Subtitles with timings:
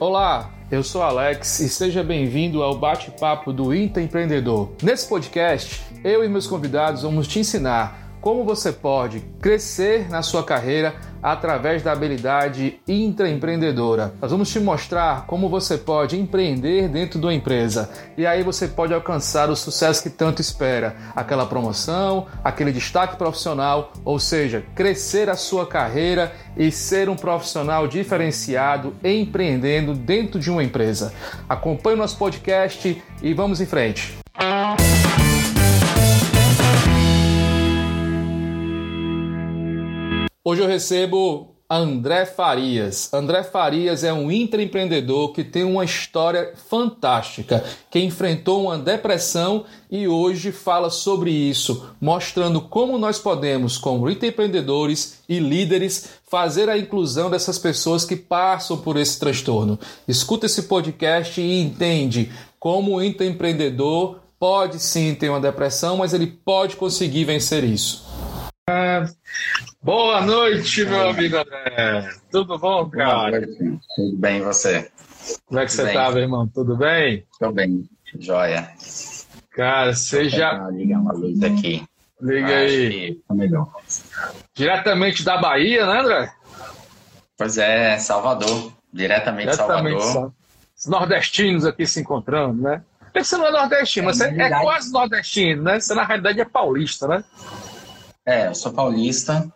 [0.00, 4.70] Olá, eu sou Alex e seja bem-vindo ao bate-papo do Intraempreendedor.
[4.82, 10.44] Nesse podcast, eu e meus convidados vamos te ensinar como você pode crescer na sua
[10.44, 14.14] carreira através da habilidade intraempreendedora.
[14.20, 18.66] Nós vamos te mostrar como você pode empreender dentro de uma empresa e aí você
[18.68, 25.28] pode alcançar o sucesso que tanto espera, aquela promoção, aquele destaque profissional, ou seja, crescer
[25.28, 31.12] a sua carreira e ser um profissional diferenciado empreendendo dentro de uma empresa.
[31.48, 34.18] Acompanhe o nosso podcast e vamos em frente.
[40.42, 43.12] Hoje eu recebo André Farias.
[43.12, 50.08] André Farias é um intraempreendedor que tem uma história fantástica, que enfrentou uma depressão e
[50.08, 57.28] hoje fala sobre isso, mostrando como nós podemos, como intraempreendedores e líderes, fazer a inclusão
[57.28, 59.78] dessas pessoas que passam por esse transtorno.
[60.08, 66.26] Escuta esse podcast e entende como o intraempreendedor pode sim ter uma depressão, mas ele
[66.26, 68.08] pode conseguir vencer isso.
[69.82, 72.08] Boa noite, meu amigo André.
[72.30, 73.46] Tudo bom, cara?
[73.96, 74.90] Tudo bem, e você?
[75.46, 76.48] Como é que Tudo você tá, meu irmão?
[76.48, 77.26] Tudo bem?
[77.38, 78.70] Tudo bem, joia.
[79.50, 80.68] Cara, você já.
[80.70, 81.84] ligar uma luz aqui.
[82.20, 83.14] Liga aí.
[83.26, 83.72] Tá melhor.
[84.54, 86.32] Diretamente da Bahia, né, André?
[87.36, 88.72] Pois é, Salvador.
[88.92, 90.32] Diretamente, de Salvador.
[90.76, 92.82] Os nordestinos aqui se encontrando, né?
[93.14, 95.80] Você não é nordestino, é, mas você é quase nordestino, né?
[95.80, 97.24] Você na realidade é paulista, né?
[98.26, 99.50] É, eu sou paulista,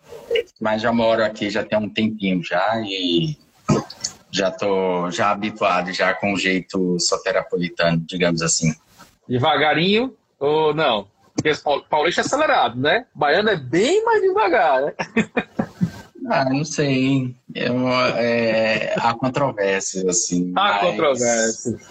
[0.61, 3.37] mas já moro aqui já tem um tempinho já e
[4.31, 8.75] já tô já habituado já com o jeito soterapolitano, digamos assim.
[9.29, 11.07] Devagarinho ou não?
[11.35, 11.53] Porque
[11.89, 13.07] paulista é acelerado, né?
[13.15, 14.93] Baiano é bem mais devagar, né?
[16.27, 17.35] Ah, não sei.
[17.55, 20.53] Eu, é, há controvérsias, assim.
[20.57, 20.81] Há mas...
[20.81, 21.83] controvérsias.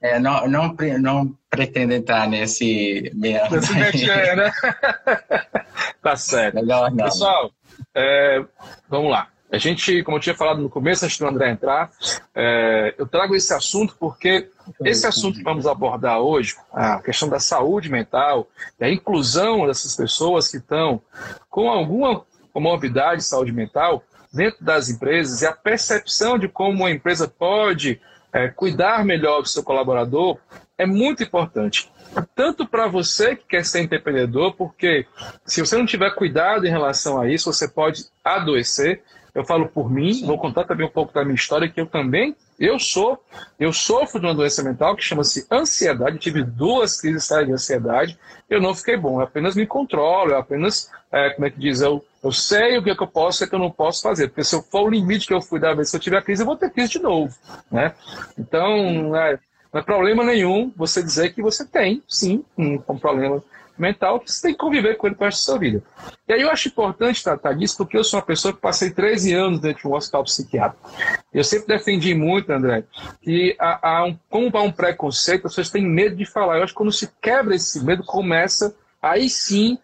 [0.00, 3.12] É, não, não, não pretendo entrar nesse.
[3.14, 4.50] Nesse mexer, né?
[6.02, 6.62] tá certo.
[6.64, 6.96] Não.
[6.96, 7.50] Pessoal,
[7.94, 8.44] é,
[8.88, 9.28] vamos lá.
[9.52, 11.90] A gente, como eu tinha falado no começo, antes do André entrar,
[12.32, 14.48] é, eu trago esse assunto porque
[14.84, 18.48] esse assunto que vamos abordar hoje, a questão da saúde mental,
[18.80, 21.02] a inclusão dessas pessoas que estão
[21.48, 26.90] com alguma comorbidade de saúde mental dentro das empresas e a percepção de como uma
[26.90, 28.00] empresa pode
[28.32, 30.38] é, cuidar melhor do seu colaborador
[30.78, 31.90] é muito importante.
[32.34, 35.06] Tanto para você que quer ser empreendedor, porque
[35.44, 39.02] se você não tiver cuidado em relação a isso, você pode adoecer.
[39.32, 42.34] Eu falo por mim, vou contar também um pouco da minha história, que eu também,
[42.58, 43.22] eu sou,
[43.60, 46.16] eu sofro de uma doença mental que chama-se ansiedade.
[46.16, 48.18] Eu tive duas crises de ansiedade,
[48.48, 51.80] eu não fiquei bom, eu apenas me controlo, eu apenas, é, como é que diz,
[51.80, 54.02] eu, eu sei o que, é que eu posso e o que eu não posso
[54.02, 56.42] fazer, porque se eu for o limite que eu fui dar, se eu tiver crise,
[56.42, 57.32] eu vou ter crise de novo,
[57.70, 57.94] né?
[58.36, 59.38] Então, é,
[59.72, 63.42] não é problema nenhum você dizer que você tem, sim, um, um problema
[63.80, 65.82] mental, que você tem que conviver com ele para a sua vida.
[66.28, 69.32] E aí eu acho importante tratar disso, porque eu sou uma pessoa que passei 13
[69.32, 70.90] anos dentro de um hospital psiquiátrico.
[71.32, 72.84] Eu sempre defendi muito, André,
[73.22, 76.58] que há, há um, como há um preconceito, as pessoas têm medo de falar.
[76.58, 79.78] Eu acho que quando se quebra esse medo, começa aí sim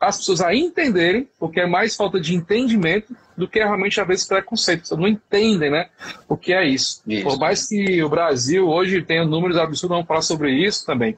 [0.00, 4.24] as pessoas a entenderem, porque é mais falta de entendimento do que realmente às vezes
[4.24, 4.86] preconceito.
[4.86, 5.88] Vocês não entendem, né?
[6.28, 7.02] O que é isso.
[7.06, 7.24] isso.
[7.24, 11.16] Por mais que o Brasil hoje tenha números absurdos, vamos falar sobre isso também.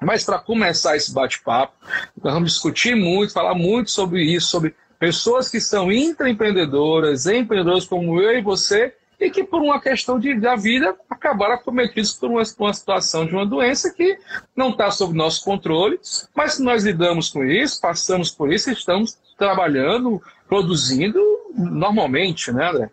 [0.00, 1.74] Mas para começar esse bate-papo,
[2.22, 8.20] nós vamos discutir muito, falar muito sobre isso, sobre pessoas que são intraempreendedoras, empreendedoras como
[8.20, 12.42] eu e você, e que por uma questão de, da vida acabaram acometidos por uma,
[12.58, 14.16] uma situação de uma doença que
[14.56, 16.00] não está sob nosso controle,
[16.34, 21.18] mas nós lidamos com isso, passamos por isso e estamos trabalhando, produzindo
[21.60, 22.90] normalmente, né, André?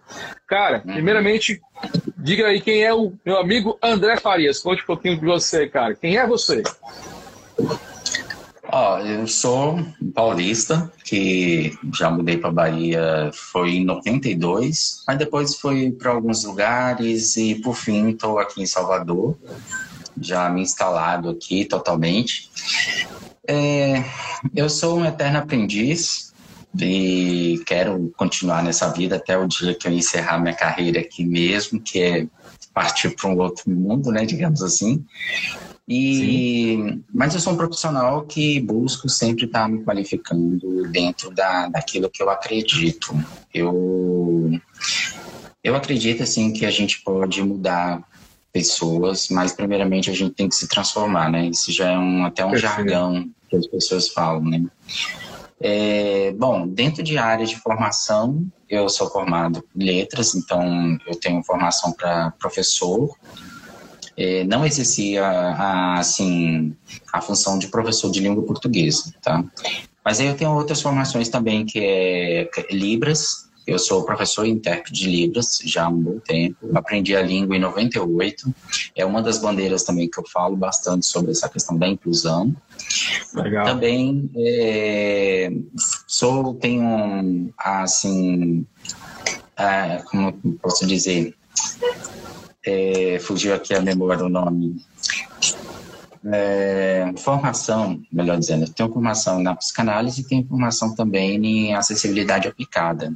[0.47, 0.93] Cara, uhum.
[0.93, 1.61] primeiramente,
[2.17, 4.59] diga aí quem é o meu amigo André Farias.
[4.59, 5.95] Conte um pouquinho de você, cara.
[5.95, 6.63] Quem é você?
[8.69, 9.79] Ó, eu sou
[10.13, 17.37] paulista, que já mudei para Bahia foi em 92, mas depois fui para alguns lugares
[17.37, 19.37] e por fim estou aqui em Salvador,
[20.19, 22.51] já me instalado aqui totalmente.
[23.47, 24.03] É,
[24.53, 26.26] eu sou um eterno aprendiz
[26.83, 31.79] e quero continuar nessa vida até o dia que eu encerrar minha carreira aqui mesmo,
[31.79, 32.27] que é
[32.73, 35.03] partir para um outro mundo, né, digamos assim.
[35.89, 42.09] E, mas eu sou um profissional que busco sempre estar me qualificando dentro da, daquilo
[42.09, 43.13] que eu acredito.
[43.53, 44.51] Eu,
[45.63, 48.03] eu acredito assim que a gente pode mudar
[48.51, 51.47] pessoas, mas primeiramente a gente tem que se transformar, né?
[51.47, 52.75] Isso já é um, até um Perfeito.
[52.75, 54.65] jargão que as pessoas falam, né?
[55.59, 61.43] É, bom, dentro de áreas de formação, eu sou formado em letras, então eu tenho
[61.43, 63.15] formação para professor.
[64.15, 66.75] É, não exercia a, assim
[67.13, 69.43] a função de professor de língua portuguesa, tá?
[70.03, 74.47] Mas aí eu tenho outras formações também que é, que é Libras, eu sou professor
[74.47, 76.57] e intérprete de Libras já há um bom tempo.
[76.73, 78.55] Aprendi a língua em 98.
[78.97, 82.51] É uma das bandeiras também que eu falo bastante sobre essa questão da inclusão.
[83.35, 83.65] Legal.
[83.67, 85.51] Também é,
[86.07, 88.65] sou, tenho, assim,
[89.55, 91.35] é, como posso dizer,
[92.65, 94.75] é, fugiu aqui a memória do nome.
[96.25, 103.13] É, formação, melhor dizendo, tenho formação na psicanálise e tenho formação também em acessibilidade aplicada.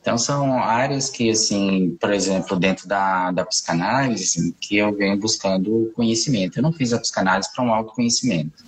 [0.00, 5.92] Então, são áreas que, assim, por exemplo, dentro da, da psicanálise, que eu venho buscando
[5.94, 6.58] conhecimento.
[6.58, 8.64] Eu não fiz a psicanálise para um autoconhecimento.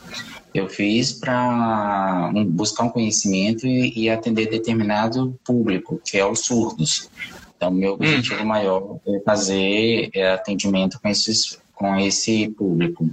[0.53, 6.41] Eu fiz para um, buscar um conhecimento e, e, atender determinado público, que é os
[6.41, 7.09] surdos.
[7.57, 8.47] Então, meu objetivo hum.
[8.47, 13.09] maior é fazer é, atendimento com, esses, com esse público.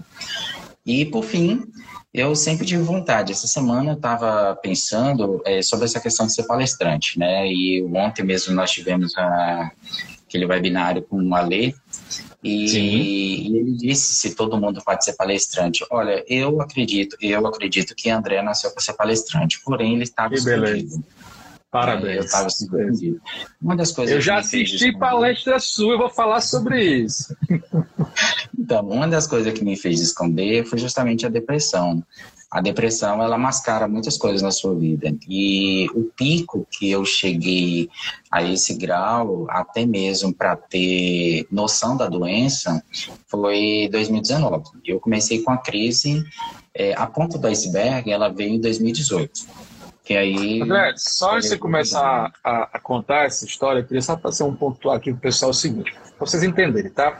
[0.85, 1.63] E, por fim,
[2.13, 3.31] eu sempre tive vontade.
[3.31, 7.47] Essa semana eu estava pensando é, sobre essa questão de ser palestrante, né?
[7.47, 9.71] E ontem mesmo nós tivemos a,
[10.27, 11.73] aquele webinário com o Alê,
[12.43, 15.85] e, e, ele disse se todo mundo pode ser palestrante.
[15.89, 21.03] Olha, eu acredito, eu acredito que André nasceu para ser palestrante, porém ele estava escondido.
[21.69, 22.17] Parabéns.
[22.17, 23.21] Eu estava surpreendido.
[23.61, 27.35] Uma das coisas eu já assisti palestra sua e vou falar sobre isso.
[28.57, 32.03] então, uma das coisas que me fez esconder foi justamente a depressão.
[32.49, 35.13] A depressão, ela mascara muitas coisas na sua vida.
[35.27, 37.89] E o pico que eu cheguei
[38.31, 42.81] a esse grau, até mesmo para ter noção da doença,
[43.27, 44.63] foi 2019.
[44.85, 46.23] Eu comecei com a crise,
[46.73, 49.66] é, a ponta do iceberg, ela veio em 2018
[50.07, 50.61] que aí.
[50.61, 54.43] André, só antes de você começar a, a, contar essa história, eu queria só fazer
[54.43, 57.19] um ponto aqui para o pessoal o seguinte, para vocês entenderem, tá?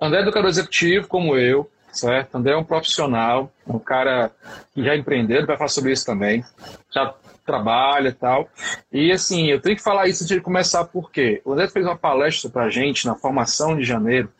[0.00, 2.34] André é educador executivo, como eu, certo?
[2.36, 4.30] André é um profissional, um cara
[4.74, 6.42] que já empreendeu, vai falar sobre isso também,
[6.90, 7.14] já
[7.44, 8.48] trabalha e tal.
[8.90, 11.98] E assim, eu tenho que falar isso antes de começar, porque o André fez uma
[11.98, 14.32] palestra para a gente na formação de janeiro,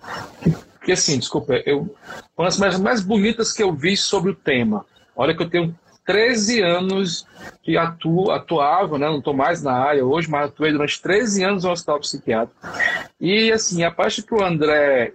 [0.82, 1.94] que assim, desculpa, eu,
[2.38, 4.86] uma das mais, mais bonitas que eu vi sobre o tema.
[5.14, 5.74] Olha que eu tenho
[6.06, 7.26] 13 anos
[7.62, 9.06] que atuo, atuava, né?
[9.06, 12.54] não estou mais na área hoje, mas atuei durante 13 anos no hospital psiquiátrico.
[13.20, 15.12] E assim, a parte que o André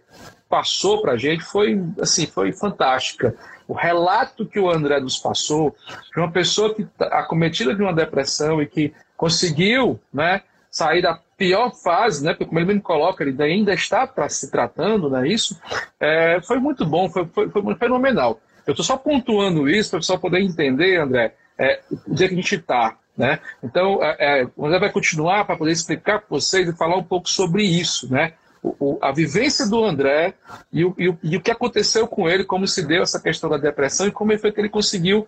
[0.49, 3.33] passou para a gente foi, assim, foi fantástica.
[3.67, 5.73] O relato que o André nos passou
[6.13, 11.17] de uma pessoa que tá acometida de uma depressão e que conseguiu né, sair da
[11.38, 15.59] pior fase, né, porque como ele mesmo coloca, ele ainda está se tratando, né, isso,
[15.99, 18.39] é, foi muito bom, foi, foi, foi fenomenal.
[18.65, 22.33] Eu estou só pontuando isso para o pessoal poder entender, André, é, o dia que
[22.33, 22.97] a gente está.
[23.17, 23.39] Né?
[23.61, 27.03] Então, é, é, o André vai continuar para poder explicar para vocês e falar um
[27.03, 28.33] pouco sobre isso, né?
[28.63, 30.35] O, o, a vivência do André
[30.71, 33.49] e o, e, o, e o que aconteceu com ele, como se deu essa questão
[33.49, 35.27] da depressão e como foi que ele conseguiu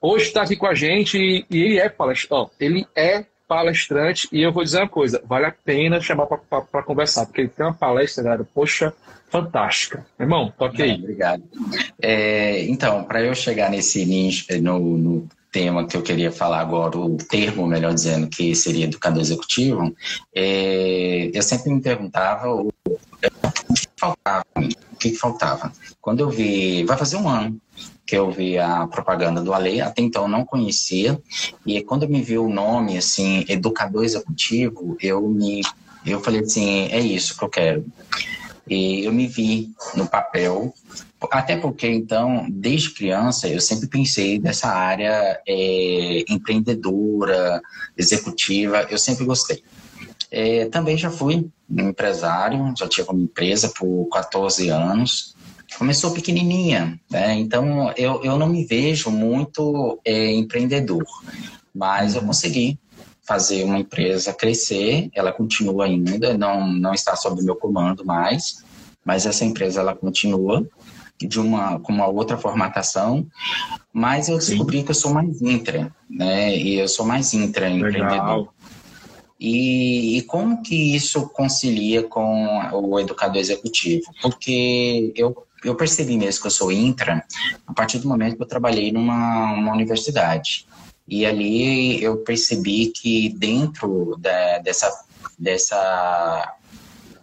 [0.00, 2.52] hoje estar aqui com a gente e, e ele é palestrante.
[2.60, 7.24] ele é palestrante e eu vou dizer uma coisa, vale a pena chamar para conversar,
[7.24, 8.92] porque ele tem uma palestra, galera, poxa,
[9.30, 10.06] fantástica.
[10.20, 10.94] Irmão, toque aí.
[10.94, 11.42] obrigado.
[12.00, 16.98] É, então, para eu chegar nesse nicho, no, no, tema que eu queria falar agora,
[16.98, 19.96] o termo, melhor dizendo, que seria educador executivo,
[20.34, 22.70] é, eu sempre me perguntava o
[23.74, 24.44] que faltava,
[24.92, 25.72] o que faltava.
[26.02, 27.58] Quando eu vi, vai fazer um ano
[28.08, 31.20] que eu vi a propaganda do Ale, até então não conhecia,
[31.66, 35.60] e quando me vi o nome, assim, educador executivo, eu me,
[36.06, 37.84] eu falei assim, é isso que eu quero.
[38.66, 40.72] E eu me vi no papel,
[41.30, 47.60] até porque, então, desde criança, eu sempre pensei dessa área é, empreendedora,
[47.94, 49.62] executiva, eu sempre gostei.
[50.30, 55.36] É, também já fui empresário, já tive uma empresa por 14 anos.
[55.78, 57.34] Começou pequenininha, né?
[57.34, 61.04] então eu, eu não me vejo muito é, empreendedor,
[61.72, 62.78] mas eu consegui
[63.22, 68.64] fazer uma empresa crescer, ela continua ainda, não, não está sob meu comando mais,
[69.04, 70.66] mas essa empresa ela continua
[71.20, 73.26] de uma com uma outra formatação,
[73.92, 74.84] mas eu descobri Sim.
[74.84, 76.56] que eu sou mais intra, né?
[76.56, 78.48] E eu sou mais intra empreendedor.
[79.40, 84.10] E, e, como que isso concilia com o educador executivo?
[84.20, 87.24] Porque eu, eu percebi mesmo que eu sou intra
[87.66, 90.66] a partir do momento que eu trabalhei numa uma universidade.
[91.06, 95.04] E ali eu percebi que dentro da, dessa,
[95.38, 96.56] dessa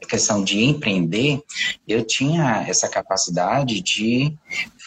[0.08, 1.42] questão de empreender,
[1.88, 4.36] eu tinha essa capacidade de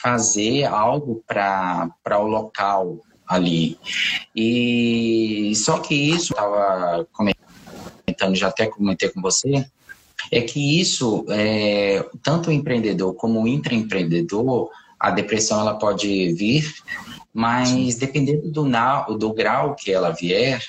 [0.02, 3.78] fazer algo para o local, ali.
[4.34, 9.66] E só que isso estava comentando, já até comentei com você,
[10.30, 16.74] é que isso, é, tanto o empreendedor como o intraempreendedor, a depressão ela pode vir,
[17.32, 18.64] mas dependendo do,
[19.16, 20.60] do grau que ela vier,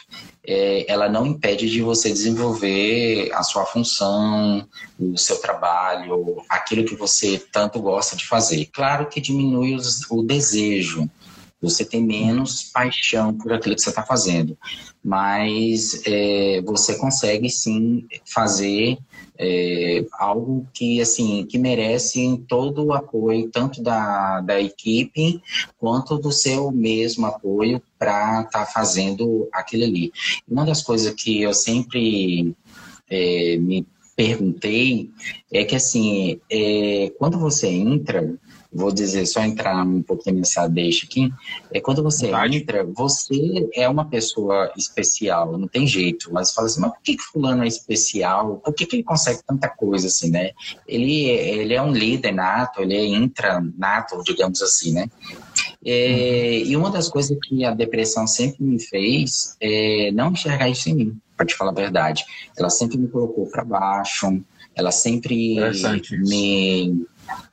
[0.46, 4.68] é, ela não impede de você desenvolver a sua função,
[5.00, 8.70] o seu trabalho, aquilo que você tanto gosta de fazer.
[8.72, 11.10] Claro que diminui os, o desejo,
[11.62, 14.58] você tem menos paixão por aquilo que você está fazendo,
[15.04, 18.98] mas é, você consegue sim fazer
[19.38, 25.42] é, algo que assim que merece todo o apoio tanto da, da equipe
[25.78, 30.12] quanto do seu mesmo apoio para estar tá fazendo aquilo ali.
[30.48, 32.56] Uma das coisas que eu sempre
[33.10, 33.86] é, me
[34.16, 35.10] perguntei
[35.52, 38.38] é que assim é, quando você entra
[38.72, 41.32] vou dizer, só entrar um pouquinho nessa deixa aqui,
[41.72, 46.32] é quando você entra, você é uma pessoa especial, não tem jeito.
[46.32, 48.58] Mas fala assim, mas por que, que fulano é especial?
[48.64, 50.52] Por que, que ele consegue tanta coisa assim, né?
[50.88, 55.10] Ele, ele é um líder nato, ele é intranato, digamos assim, né?
[55.84, 60.90] É, e uma das coisas que a depressão sempre me fez é não enxergar isso
[60.90, 62.24] em mim, para te falar a verdade.
[62.56, 64.42] Ela sempre me colocou para baixo,
[64.76, 65.56] ela sempre
[66.20, 67.06] me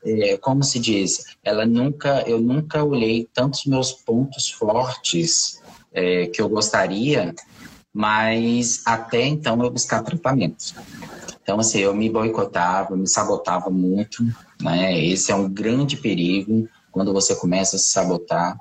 [0.04, 5.60] é, como se diz, ela nunca, eu nunca olhei tantos meus pontos fortes
[5.92, 7.34] é, que eu gostaria,
[7.92, 10.74] mas até então eu buscar tratamento.
[11.42, 14.24] Então, assim, eu me boicotava, me sabotava muito,
[14.60, 14.98] né?
[14.98, 18.58] Esse é um grande perigo quando você começa a se sabotar.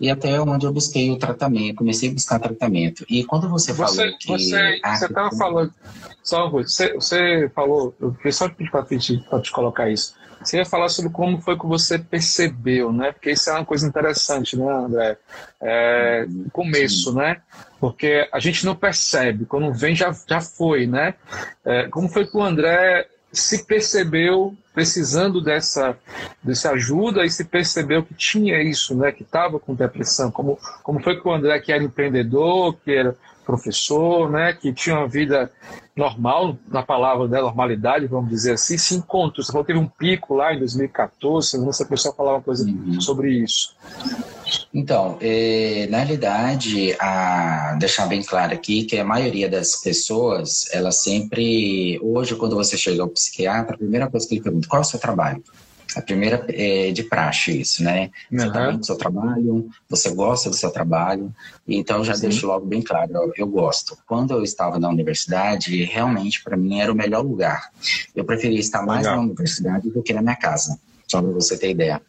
[0.00, 3.04] E até onde eu busquei o tratamento, comecei a buscar tratamento.
[3.08, 4.28] E quando você, você falou que.
[4.28, 5.72] Você estava falando.
[6.22, 10.14] Só, você, você falou, eu queria só pedir para te, te colocar isso.
[10.46, 13.10] Você ia falar sobre como foi que você percebeu, né?
[13.10, 15.18] Porque isso é uma coisa interessante, né, André?
[15.60, 17.42] É, o começo, né?
[17.80, 21.14] Porque a gente não percebe, quando vem já, já foi, né?
[21.64, 25.98] É, como foi que o André se percebeu precisando dessa,
[26.42, 29.10] dessa ajuda e se percebeu que tinha isso, né?
[29.10, 30.30] Que estava com depressão.
[30.30, 34.96] Como, como foi que o André, que era empreendedor, que era professor, né, que tinha
[34.96, 35.50] uma vida
[35.96, 39.42] normal, na palavra da normalidade, vamos dizer assim, se encontrou.
[39.42, 42.36] Você falou que teve um pico lá em 2014, não sei se a pessoa falava
[42.36, 43.00] uma coisa uhum.
[43.00, 43.74] sobre isso.
[44.74, 50.92] Então, é, na realidade, a, deixar bem claro aqui que a maioria das pessoas, ela
[50.92, 54.84] sempre, hoje, quando você chega ao psiquiatra, a primeira coisa que ele pergunta, qual é
[54.84, 55.42] o seu trabalho?
[55.96, 58.10] A primeira é de praxe isso, né?
[58.30, 58.52] Você uhum.
[58.52, 61.34] tá do seu trabalho, você gosta do seu trabalho,
[61.66, 62.28] então já Sim.
[62.28, 63.96] deixo logo bem claro, eu, eu, gosto.
[64.06, 67.70] Quando eu estava na universidade, realmente para mim era o melhor lugar.
[68.14, 69.16] Eu preferia estar mais Legal.
[69.16, 72.02] na universidade do que na minha casa, só para você ter ideia.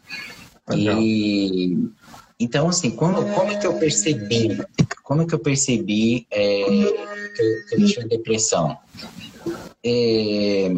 [0.70, 1.00] Legal.
[1.00, 1.89] E
[2.38, 4.62] então assim, como, como é que eu percebi?
[5.01, 8.77] Como é que eu percebi é, que, eu, que eu tinha depressão?
[9.82, 10.70] É,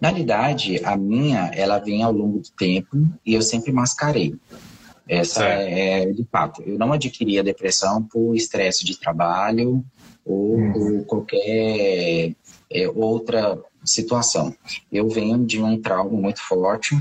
[0.00, 4.34] na realidade, a minha, ela vem ao longo do tempo e eu sempre mascarei.
[5.08, 6.62] Essa é, é, de fato.
[6.62, 9.84] Eu não adquiri a depressão por estresse de trabalho
[10.24, 10.72] ou hum.
[10.72, 12.34] por qualquer
[12.70, 14.54] é, outra situação.
[14.90, 16.96] Eu venho de um trauma muito forte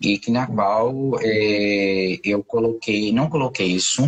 [0.00, 4.02] e que na qual é, eu coloquei, não coloquei isso,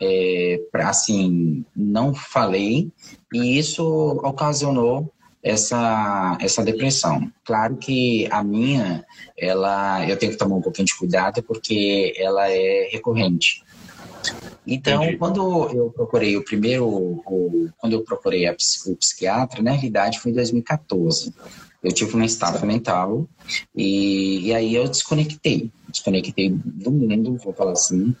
[0.00, 2.90] é, pra, assim, não falei,
[3.32, 3.84] e isso
[4.24, 7.30] ocasionou essa, essa depressão.
[7.44, 9.04] Claro que a minha,
[9.36, 13.62] ela, eu tenho que tomar um pouquinho de cuidado porque ela é recorrente.
[14.66, 15.16] Então, Entendi.
[15.16, 20.30] quando eu procurei o primeiro, o, quando eu procurei a, o psiquiatra, na realidade foi
[20.30, 21.32] em 2014.
[21.82, 23.26] Eu tive uma estafa mental
[23.74, 28.14] e, e aí eu desconectei, desconectei do mundo, vou falar assim,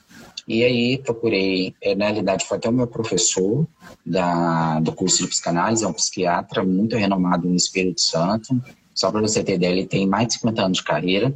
[0.48, 3.66] e aí procurei, é, na realidade foi até o meu professor
[4.04, 8.58] da, do curso de psicanálise, é um psiquiatra muito renomado no Espírito Santo.
[8.94, 11.34] Só para você ter ideia, ele tem mais de 50 anos de carreira.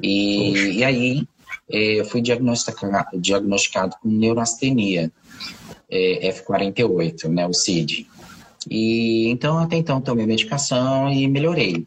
[0.00, 1.26] E, e aí
[1.70, 5.10] é, eu fui diagnosticado, diagnosticado com neurastenia
[5.90, 8.06] é, F48, né, o CID.
[8.70, 11.86] E então até então tomei medicação e melhorei.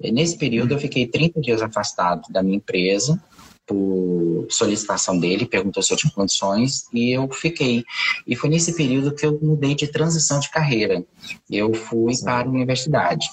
[0.00, 3.20] Nesse período eu fiquei 30 dias afastado da minha empresa
[3.66, 7.84] por solicitação dele, perguntou se eu tinha condições e eu fiquei.
[8.26, 11.04] E foi nesse período que eu mudei de transição de carreira.
[11.50, 13.28] Eu fui para a universidade.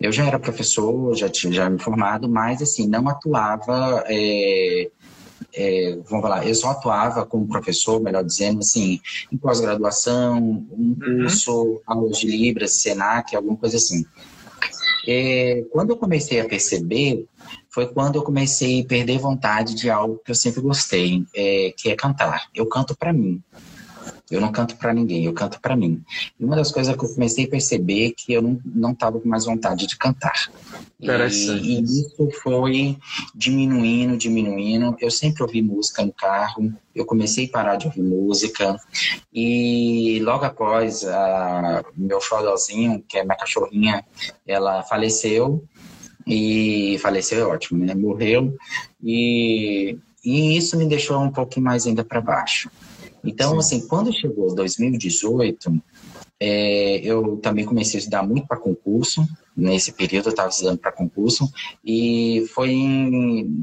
[0.00, 4.04] Eu já era professor, já tinha já me formado, mas assim não atuava.
[4.06, 4.90] É,
[5.54, 9.00] é, vamos falar, eu só atuava como professor, melhor dizendo, assim,
[9.32, 10.96] em pós-graduação, um uhum.
[11.00, 14.04] curso, aulas de Libras, Senac, alguma coisa assim.
[15.06, 17.26] É, quando eu comecei a perceber,
[17.70, 21.90] foi quando eu comecei a perder vontade de algo que eu sempre gostei, é, que
[21.90, 22.48] é cantar.
[22.54, 23.42] Eu canto para mim.
[24.30, 26.02] Eu não canto para ninguém, eu canto para mim.
[26.38, 29.18] E uma das coisas que eu comecei a perceber é que eu não, não tava
[29.18, 30.50] com mais vontade de cantar.
[31.00, 32.98] E, e, isso foi
[33.34, 34.94] diminuindo, diminuindo.
[35.00, 38.78] Eu sempre ouvi música no carro, eu comecei a parar de ouvir música.
[39.32, 44.04] E logo após, a, meu xodózinho, que é minha cachorrinha,
[44.46, 45.64] ela faleceu.
[46.28, 47.94] E faleceu é ótimo, né?
[47.94, 48.54] Morreu.
[49.02, 52.70] E, e isso me deixou um pouco mais ainda para baixo.
[53.24, 53.58] Então, Sim.
[53.58, 55.82] assim, quando chegou 2018,
[56.40, 59.26] é, eu também comecei a estudar muito para concurso.
[59.58, 61.52] Nesse período eu estava estudando para concurso
[61.84, 62.72] e foi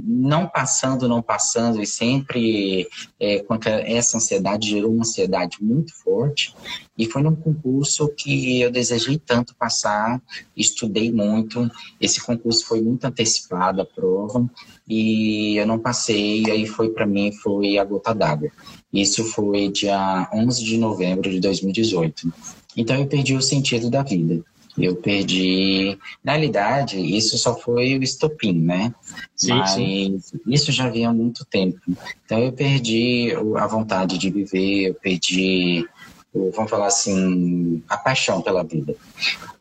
[0.05, 2.85] não passando, não passando e sempre
[3.17, 3.45] é,
[3.85, 6.53] essa ansiedade gerou uma ansiedade muito forte.
[6.97, 10.21] E foi num concurso que eu desejei tanto passar,
[10.55, 11.71] estudei muito.
[11.99, 14.49] Esse concurso foi muito antecipado a prova
[14.85, 16.43] e eu não passei.
[16.43, 18.51] E aí foi para mim foi a gota d'água.
[18.91, 22.33] Isso foi dia 11 de novembro de 2018.
[22.75, 24.43] Então eu perdi o sentido da vida.
[24.77, 25.97] Eu perdi.
[26.23, 28.93] Na realidade, isso só foi o estopim, né?
[29.35, 30.19] Sim, Mas sim.
[30.47, 31.79] isso já havia há muito tempo.
[32.25, 35.87] Então eu perdi a vontade de viver, eu perdi,
[36.33, 38.95] vamos falar assim, a paixão pela vida.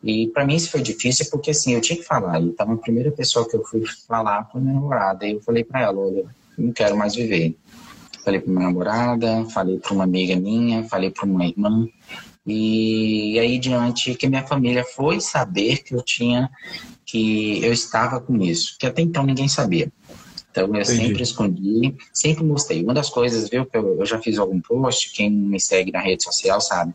[0.03, 2.41] E para mim isso foi difícil porque assim, eu tinha que falar.
[2.41, 5.27] Então a primeira pessoa que eu fui falar foi minha namorada.
[5.27, 6.25] E eu falei para ela: olha,
[6.59, 7.57] não quero mais viver.
[8.25, 11.87] Falei para minha namorada, falei para uma amiga minha, falei para uma irmã.
[12.47, 16.51] E aí diante que minha família foi saber que eu tinha,
[17.05, 19.91] que eu estava com isso, que até então ninguém sabia.
[20.55, 20.87] Então eu Entendi.
[20.87, 22.85] sempre escondi, sempre mostrei.
[22.85, 25.99] Uma das coisas, viu, que eu, eu, já fiz algum post, quem me segue na
[25.99, 26.95] rede social sabe.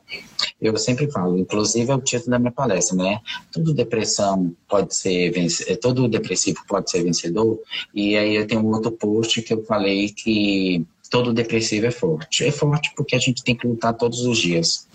[0.62, 3.20] Eu sempre falo, inclusive é o título da minha palestra, né?
[3.52, 7.60] Todo depressão pode ser vencedor, todo depressivo pode ser vencedor.
[7.94, 12.46] E aí eu tenho um outro post que eu falei que todo depressivo é forte.
[12.46, 14.88] É forte porque a gente tem que lutar todos os dias.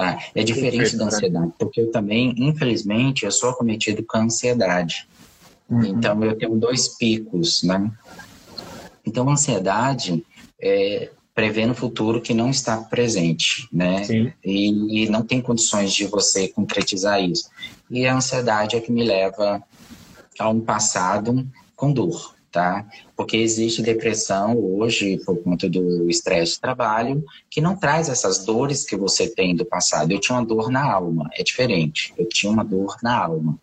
[0.00, 0.18] Tá?
[0.34, 5.06] É diferente Perfeito, da ansiedade, porque eu também, infelizmente, eu sou acometido com ansiedade.
[5.68, 5.84] Uhum.
[5.84, 7.90] Então, eu tenho dois picos, né?
[9.06, 10.24] Então, a ansiedade
[10.60, 14.04] é prevendo o futuro que não está presente, né?
[14.04, 14.32] Sim.
[14.44, 17.48] E, e não tem condições de você concretizar isso.
[17.90, 19.62] E a ansiedade é que me leva
[20.38, 22.86] a um passado com dor, tá?
[23.16, 28.84] Porque existe depressão hoje por conta do estresse de trabalho que não traz essas dores
[28.84, 30.12] que você tem do passado.
[30.12, 32.12] Eu tinha uma dor na alma, é diferente.
[32.16, 33.58] Eu tinha uma dor na alma.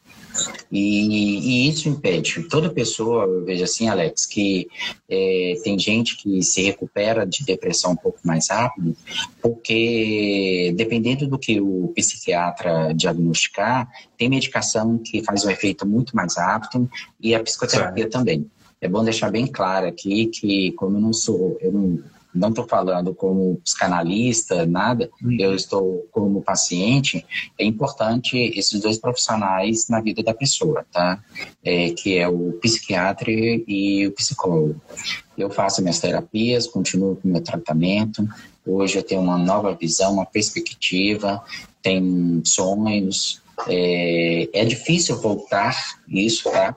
[0.71, 2.43] E, e, isso impede.
[2.43, 4.67] Toda pessoa, eu vejo assim, Alex, que
[5.09, 8.95] é, tem gente que se recupera de depressão um pouco mais rápido,
[9.41, 16.37] porque dependendo do que o psiquiatra diagnosticar, tem medicação que faz um efeito muito mais
[16.37, 18.49] rápido e a psicoterapia também.
[18.79, 22.03] É bom deixar bem claro aqui que, como eu não sou, eu não
[22.37, 25.37] não estou falando como psicanalista, nada, uhum.
[25.39, 27.25] eu estou como paciente,
[27.57, 31.19] é importante esses dois profissionais na vida da pessoa, tá?
[31.63, 34.79] É, que é o psiquiatra e o psicólogo.
[35.37, 38.27] Eu faço minhas terapias, continuo com meu tratamento,
[38.65, 41.43] hoje eu tenho uma nova visão, uma perspectiva,
[41.81, 45.75] tenho sonhos, é, é difícil voltar
[46.07, 46.75] isso, tá?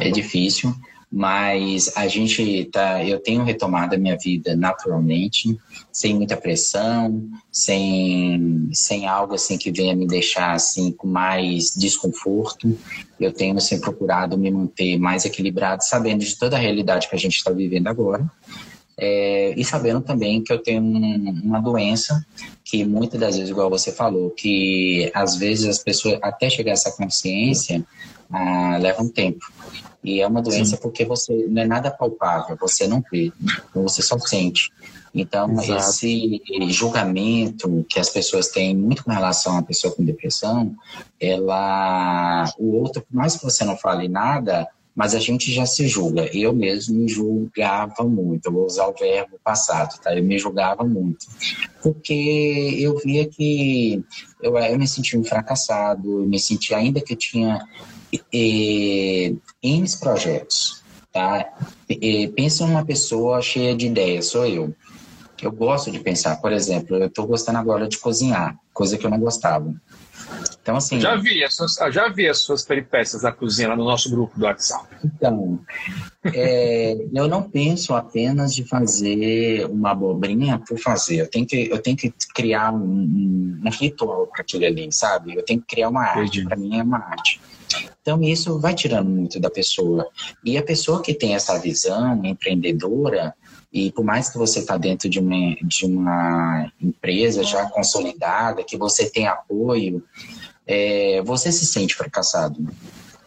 [0.00, 0.74] É difícil,
[1.10, 5.58] mas a gente tá, eu tenho retomado a minha vida naturalmente,
[5.90, 12.78] sem muita pressão, sem, sem algo assim que venha me deixar assim com mais desconforto.
[13.18, 17.18] Eu tenho assim procurado me manter mais equilibrado, sabendo de toda a realidade que a
[17.18, 18.30] gente está vivendo agora.
[19.00, 22.26] É, e sabendo também que eu tenho um, uma doença
[22.64, 26.74] que muitas das vezes, igual você falou, que às vezes as pessoas, até chegar a
[26.74, 27.82] essa consciência,
[28.30, 29.46] ah, leva um tempo.
[30.08, 30.82] E é uma doença Sim.
[30.82, 33.30] porque você não é nada palpável, você não vê,
[33.74, 34.72] você só sente.
[35.14, 35.80] Então, Exato.
[35.80, 40.74] esse julgamento que as pessoas têm muito com relação à pessoa com depressão,
[41.20, 45.86] ela, o outro, por mais que você não fale nada, mas a gente já se
[45.86, 46.28] julga.
[46.34, 50.16] Eu mesmo me julgava muito, eu vou usar o verbo passado, tá?
[50.16, 51.26] Eu me julgava muito,
[51.82, 54.02] porque eu via que
[54.42, 57.64] eu, eu me sentia um fracassado, eu me sentia, ainda que eu tinha
[58.32, 61.52] e, N projetos, tá?
[61.88, 64.74] E, pensa uma pessoa cheia de ideias, sou eu.
[65.40, 69.10] Eu gosto de pensar, por exemplo, eu estou gostando agora de cozinhar, coisa que eu
[69.10, 69.72] não gostava.
[70.60, 71.00] Então, assim.
[71.00, 74.44] Já vi, as suas, já vi as suas peripécias da cozinha no nosso grupo do
[74.44, 74.86] WhatsApp.
[75.02, 75.60] Então,
[76.24, 81.20] é, eu não penso apenas de fazer uma abobrinha por fazer.
[81.20, 85.34] Eu tenho que, eu tenho que criar um, um ritual para aquilo ali, sabe?
[85.34, 86.44] Eu tenho que criar uma arte.
[86.44, 87.40] Para mim é uma arte.
[88.08, 90.08] Então, isso vai tirando muito da pessoa.
[90.42, 93.34] E a pessoa que tem essa visão empreendedora,
[93.70, 98.78] e por mais que você está dentro de uma, de uma empresa já consolidada, que
[98.78, 100.02] você tem apoio,
[100.66, 102.66] é, você se sente fracassado.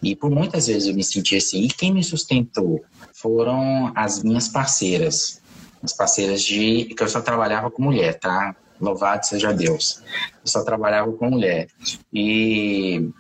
[0.02, 1.62] E por muitas vezes eu me senti assim.
[1.62, 5.44] E quem me sustentou foram as minhas parceiras.
[5.84, 6.86] As parceiras de.
[6.86, 8.56] que eu só trabalhava com mulher, tá?
[8.80, 10.02] Louvado seja Deus.
[10.44, 11.68] Eu só trabalhava com mulher.
[12.12, 13.12] E,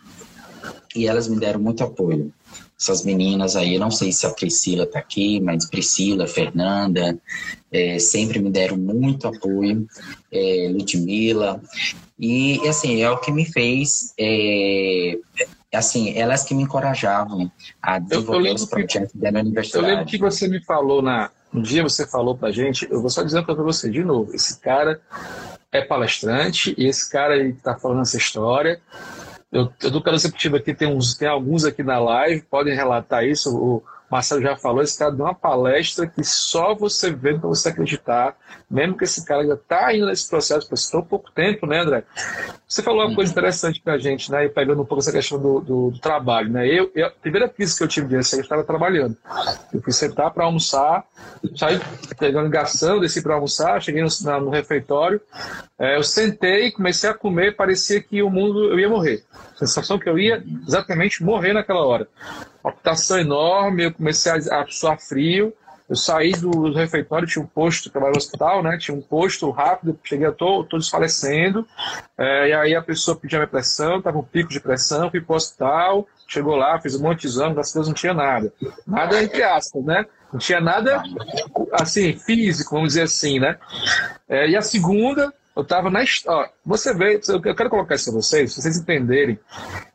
[0.96, 2.34] e elas me deram muito apoio.
[2.80, 7.18] Essas meninas aí, não sei se a Priscila está aqui, mas Priscila, Fernanda,
[7.72, 9.88] é, sempre me deram muito apoio.
[10.32, 11.62] É, Ludmilla.
[12.20, 14.14] E, assim, é o que me fez.
[14.20, 15.18] É,
[15.72, 17.52] assim, elas que me encorajavam
[17.82, 19.86] a desenvolver eu, eu os projetos da universidade.
[19.86, 23.10] Eu lembro que você me falou na, um dia você falou pra gente, eu vou
[23.10, 25.02] só dizer para você de novo, esse cara
[25.72, 28.82] é palestrante e esse cara aí tá falando essa história.
[29.52, 33.56] Eu, eu do executivo aqui tem, uns, tem alguns aqui na live, podem relatar isso.
[33.56, 37.70] O, Marcelo já falou, esse cara deu uma palestra que só você vê para você
[37.70, 38.36] acreditar,
[38.70, 42.04] mesmo que esse cara ainda está indo nesse processo, por tão pouco tempo, né, André?
[42.68, 45.40] Você falou uma coisa interessante para a gente, né, e pegando um pouco essa questão
[45.40, 46.68] do, do, do trabalho, né?
[46.68, 49.16] Eu, eu, a primeira crise que eu tive desse, eu estava trabalhando.
[49.74, 51.06] Eu fui sentar para almoçar,
[51.56, 51.80] saí
[52.20, 55.22] pegando ligação, desci para almoçar, cheguei no, na, no refeitório,
[55.80, 59.24] é, eu sentei, comecei a comer, parecia que o mundo, eu ia morrer.
[59.56, 62.10] A sensação que eu ia exatamente morrer naquela hora
[62.62, 65.54] palpitação enorme, eu comecei a, a suar frio.
[65.92, 68.78] Eu saí do refeitório, tinha um posto, trabalho no hospital, né?
[68.78, 71.68] Tinha um posto rápido, cheguei, eu tô, tô desfalecendo.
[72.18, 75.20] É, e aí a pessoa pediu a minha pressão, tava um pico de pressão, fui
[75.20, 78.54] pro hospital, chegou lá, fiz um monte de exame, graças a Deus não tinha nada.
[78.88, 80.06] Nada entre aspas, né?
[80.32, 81.04] Não tinha nada,
[81.74, 83.58] assim, físico, vamos dizer assim, né?
[84.30, 86.52] É, e a segunda, eu estava na história.
[86.66, 89.38] Você vê, eu quero colocar isso para vocês, para vocês entenderem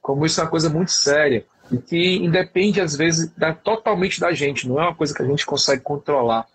[0.02, 4.32] como isso é uma coisa muito séria e que independe às vezes da, totalmente da
[4.32, 6.46] gente, não é uma coisa que a gente consegue controlar.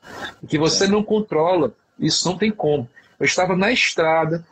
[0.42, 2.88] E que você não controla, isso não tem como.
[3.20, 4.44] Eu estava na estrada,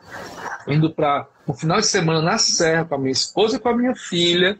[0.68, 3.76] indo para um final de semana na serra com a minha esposa e com a
[3.76, 4.58] minha filha,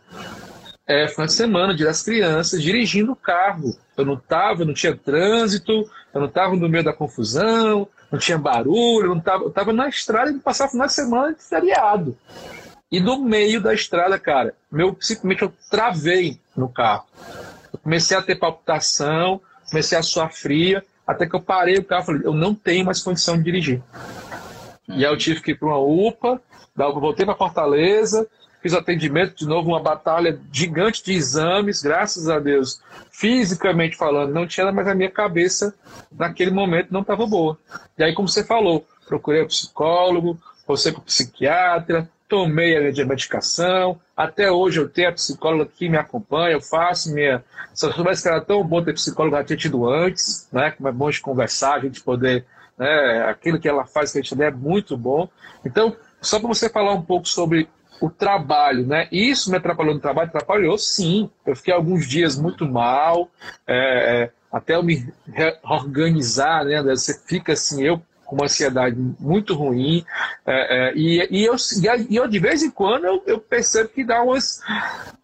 [0.87, 3.77] é, final de semana, dia das crianças, dirigindo o carro.
[3.97, 8.37] Eu não estava, não tinha trânsito, eu não estava no meio da confusão, não tinha
[8.37, 12.17] barulho, eu não eu estava na estrada e passar final de semana de feriado.
[12.90, 17.07] E no meio da estrada, cara, meu, simplesmente eu travei no carro.
[17.72, 22.03] Eu comecei a ter palpitação, comecei a suar fria, até que eu parei o carro
[22.03, 23.83] e falei, eu não tenho mais condição de dirigir.
[24.88, 26.40] E aí eu tive que ir para uma UPA,
[26.74, 28.26] voltei para Fortaleza,
[28.61, 34.46] fiz atendimento de novo, uma batalha gigante de exames, graças a Deus, fisicamente falando, não
[34.46, 35.74] tinha, mas a minha cabeça
[36.11, 37.57] naquele momento não estava boa.
[37.96, 44.51] E aí, como você falou, procurei um psicólogo, você para psiquiatra, tomei a medicação, até
[44.51, 47.45] hoje eu tenho a psicóloga que me acompanha, eu faço minha.
[47.75, 50.71] Se eu soubesse que era tão bom ter psicólogo, já tinha tido antes, né?
[50.71, 52.47] Como é bom de conversar, a gente poder.
[52.79, 53.25] Né?
[53.29, 55.29] Aquilo que ela faz que a gente é muito bom.
[55.66, 57.69] Então, só para você falar um pouco sobre
[58.01, 59.09] o trabalho, né?
[59.11, 60.29] Isso me atrapalhou no trabalho?
[60.29, 61.29] Atrapalhou, sim.
[61.45, 63.29] Eu fiquei alguns dias muito mal,
[63.66, 66.81] é, é, até eu me reorganizar, né?
[66.83, 70.05] Você fica assim, eu com uma ansiedade muito ruim.
[70.47, 71.57] É, é, e, e, eu,
[72.09, 74.61] e eu, de vez em quando, eu, eu percebo que dá umas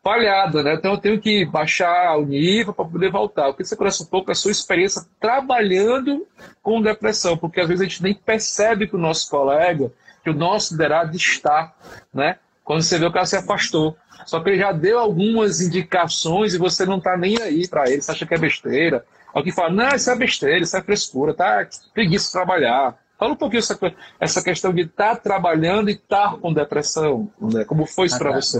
[0.02, 0.74] falhadas, né?
[0.74, 3.44] Então eu tenho que baixar o nível para poder voltar.
[3.52, 6.26] Queria que você conhece um pouco a sua experiência trabalhando
[6.60, 9.92] com depressão, porque às vezes a gente nem percebe que o nosso colega,
[10.24, 11.72] que o nosso liderado está,
[12.12, 12.38] né?
[12.64, 13.96] Quando você vê o cara se afastou.
[14.24, 18.02] Só que ele já deu algumas indicações e você não está nem aí para ele,
[18.02, 19.04] você acha que é besteira.
[19.36, 21.68] Alguém fala, não, isso é besteira, isso é frescura, tá?
[21.92, 22.96] Preguiça de trabalhar.
[23.18, 23.78] Fala um pouquinho essa,
[24.18, 27.30] essa questão de estar tá trabalhando e estar tá com depressão.
[27.38, 27.62] Né?
[27.66, 28.40] Como foi isso ah, para tá.
[28.40, 28.58] você?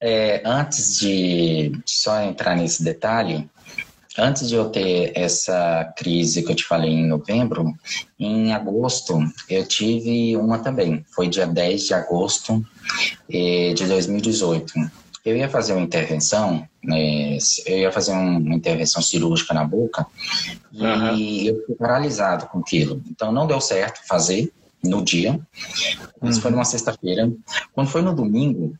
[0.00, 3.48] É, antes de só entrar nesse detalhe,
[4.18, 7.72] antes de eu ter essa crise que eu te falei em novembro,
[8.18, 9.16] em agosto
[9.48, 11.04] eu tive uma também.
[11.14, 12.66] Foi dia 10 de agosto
[13.32, 14.72] eh, de 2018
[15.24, 20.06] eu ia fazer uma intervenção, né, eu ia fazer uma intervenção cirúrgica na boca
[20.72, 21.14] uhum.
[21.14, 23.02] e eu fui paralisado com aquilo.
[23.10, 25.38] Então não deu certo fazer no dia.
[26.22, 26.42] Isso uhum.
[26.42, 27.30] foi numa sexta-feira.
[27.72, 28.74] Quando foi no domingo,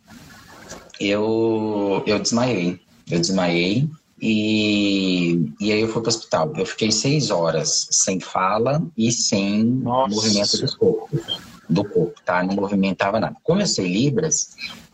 [0.98, 2.80] eu, eu desmaiei.
[3.10, 3.88] Eu desmaiei
[4.20, 6.52] e, e aí eu fui para o hospital.
[6.56, 10.14] Eu fiquei seis horas sem fala e sem Nossa.
[10.14, 11.20] movimento do corpo.
[11.68, 12.42] Do corpo, tá?
[12.42, 13.36] Não movimentava nada.
[13.42, 14.50] Como eu sei Libras,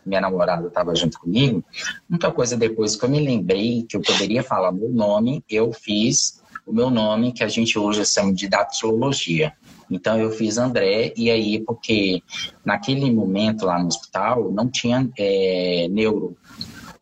[0.07, 1.64] minha namorada estava junto comigo,
[2.09, 6.40] muita coisa depois que eu me lembrei que eu poderia falar meu nome, eu fiz
[6.66, 9.53] o meu nome, que a gente hoje chama de datilologia.
[9.88, 12.23] Então eu fiz André, e aí, porque
[12.64, 16.37] naquele momento lá no hospital não tinha é, neuro.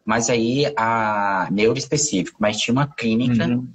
[0.05, 3.67] mas aí a neuro específico, mas tinha uma clínica uhum.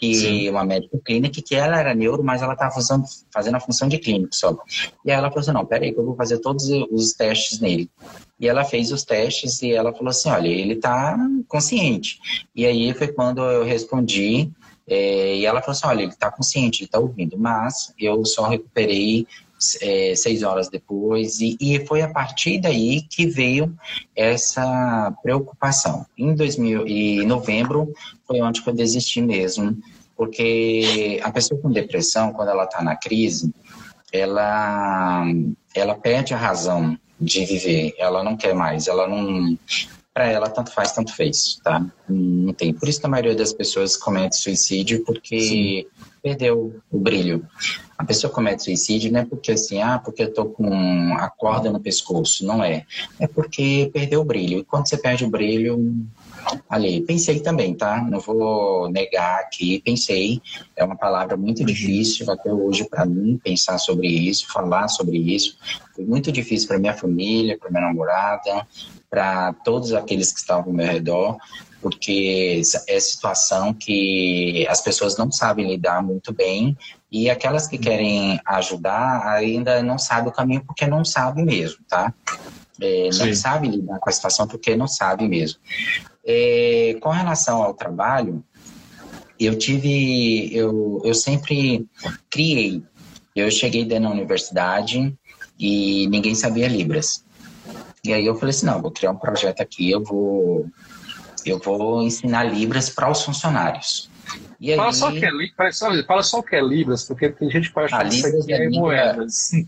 [0.00, 0.48] Que Sim.
[0.48, 3.98] uma médica clínica que ela era neuro, mas ela estava fazendo, fazendo a função de
[3.98, 4.56] clínico só.
[5.04, 7.90] E aí ela falou assim, não, peraí que eu vou fazer todos os testes nele.
[8.40, 12.18] E ela fez os testes e ela falou assim, olha, ele está consciente.
[12.56, 14.50] E aí foi quando eu respondi
[14.88, 18.48] é, e ela falou assim, olha, ele está consciente, ele está ouvindo, mas eu só
[18.48, 19.26] recuperei
[19.80, 23.74] é, seis horas depois, e, e, foi a partir daí que veio
[24.16, 26.06] essa preocupação.
[26.16, 27.92] Em 2000, em novembro
[28.26, 29.76] foi onde eu desisti mesmo,
[30.16, 33.52] porque a pessoa com depressão, quando ela está na crise,
[34.12, 35.24] ela,
[35.74, 39.58] ela perde a razão de viver, ela não quer mais, ela não
[40.12, 41.86] para ela tanto faz, tanto fez, tá?
[42.08, 42.74] Não tem.
[42.74, 45.86] Por isso que a maioria das pessoas comete suicídio porque Sim.
[46.22, 47.46] Perdeu o brilho.
[47.96, 51.70] A pessoa comete suicídio não é porque assim, ah, porque eu tô com a corda
[51.70, 52.86] no pescoço, não é.
[53.18, 54.58] É porque perdeu o brilho.
[54.58, 56.06] E quando você perde o brilho,
[56.68, 58.02] ali, pensei também, tá?
[58.02, 60.40] Não vou negar aqui, pensei.
[60.76, 65.58] É uma palavra muito difícil até hoje para mim pensar sobre isso, falar sobre isso.
[65.94, 68.66] Foi muito difícil para minha família, para minha namorada,
[69.08, 71.36] para todos aqueles que estavam ao meu redor,
[71.80, 76.76] porque é situação que as pessoas não sabem lidar muito bem
[77.10, 82.12] e aquelas que querem ajudar ainda não sabem o caminho porque não sabem mesmo, tá?
[82.80, 85.58] É, não sabem lidar com a situação porque não sabem mesmo.
[86.24, 88.44] É, com relação ao trabalho,
[89.38, 91.86] eu tive, eu, eu sempre
[92.30, 92.82] criei.
[93.34, 95.14] Eu cheguei dentro da universidade
[95.58, 97.24] e ninguém sabia Libras.
[98.04, 100.66] E aí eu falei assim, não, vou criar um projeto aqui, eu vou,
[101.44, 104.10] eu vou ensinar Libras para os funcionários.
[104.60, 104.94] E fala, aí...
[104.94, 107.80] só que é, fala, só, fala só o que é Libras, porque tem gente que
[107.80, 109.50] achar ah, que é, é moedas.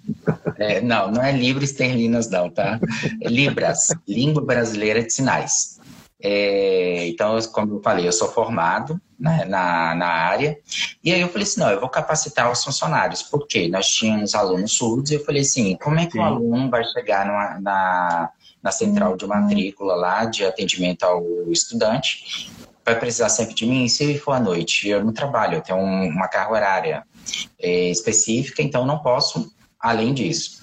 [0.58, 2.78] É, não, não é Libras esterlinas não, tá?
[3.20, 5.80] É Libras, Língua Brasileira de Sinais.
[6.22, 10.56] É, então, como eu falei, eu sou formado né, na, na área.
[11.02, 14.72] E aí eu falei assim, não, eu vou capacitar os funcionários, porque nós tínhamos alunos
[14.72, 18.30] surdos, e eu falei assim, como é que o aluno vai chegar numa, na,
[18.62, 22.50] na central de matrícula lá, de atendimento ao estudante,
[22.84, 23.88] vai precisar sempre de mim?
[23.88, 27.06] Se for à noite, eu não trabalho, eu tenho um, uma carga horária
[27.58, 30.62] é, específica, então não posso além disso.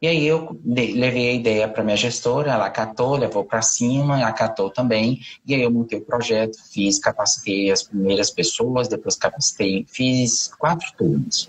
[0.00, 4.70] E aí eu levei a ideia para minha gestora, ela acatou, levou para cima, acatou
[4.70, 5.20] também.
[5.44, 10.86] E aí eu montei o projeto, fiz, capacitei as primeiras pessoas, depois capacitei, fiz quatro
[10.96, 11.48] turmas.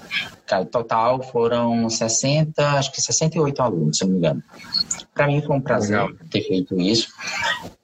[0.52, 4.44] O total foram 60, acho que 68 alunos, se não me engano.
[5.14, 6.18] Para mim foi um prazer Legal.
[6.32, 7.10] ter feito isso.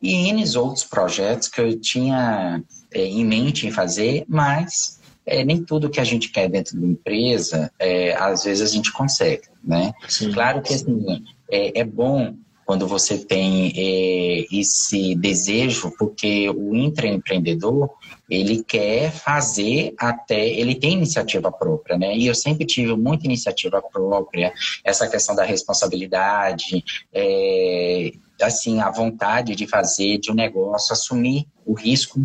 [0.02, 5.64] E N outros projetos que eu tinha é, em mente em fazer, mas é, nem
[5.64, 9.44] tudo que a gente quer dentro de uma empresa, é, às vezes a gente consegue,
[9.64, 9.94] né?
[10.08, 10.32] Sim.
[10.32, 12.36] Claro que assim, é, é bom
[12.66, 17.92] quando você tem é, esse desejo, porque o intraempreendedor,
[18.28, 22.18] ele quer fazer até, ele tem iniciativa própria, né?
[22.18, 24.52] E eu sempre tive muita iniciativa própria,
[24.84, 26.84] essa questão da responsabilidade,
[27.14, 28.12] é,
[28.42, 32.20] assim, a vontade de fazer de um negócio, assumir o risco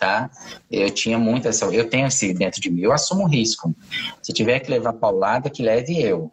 [0.00, 0.30] tá?
[0.70, 3.74] Eu tinha muita essa, eu tenho esse dentro de mim, eu assumo risco.
[4.22, 6.32] Se tiver que levar paulada, que leve eu.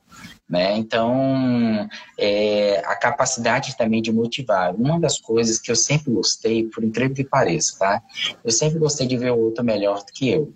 [0.50, 0.78] Né?
[0.78, 4.74] Então, é, a capacidade também de motivar.
[4.74, 8.02] Uma das coisas que eu sempre gostei, por incrível que pareça, tá?
[8.46, 10.54] Eu sempre gostei de ver o outro melhor do que eu.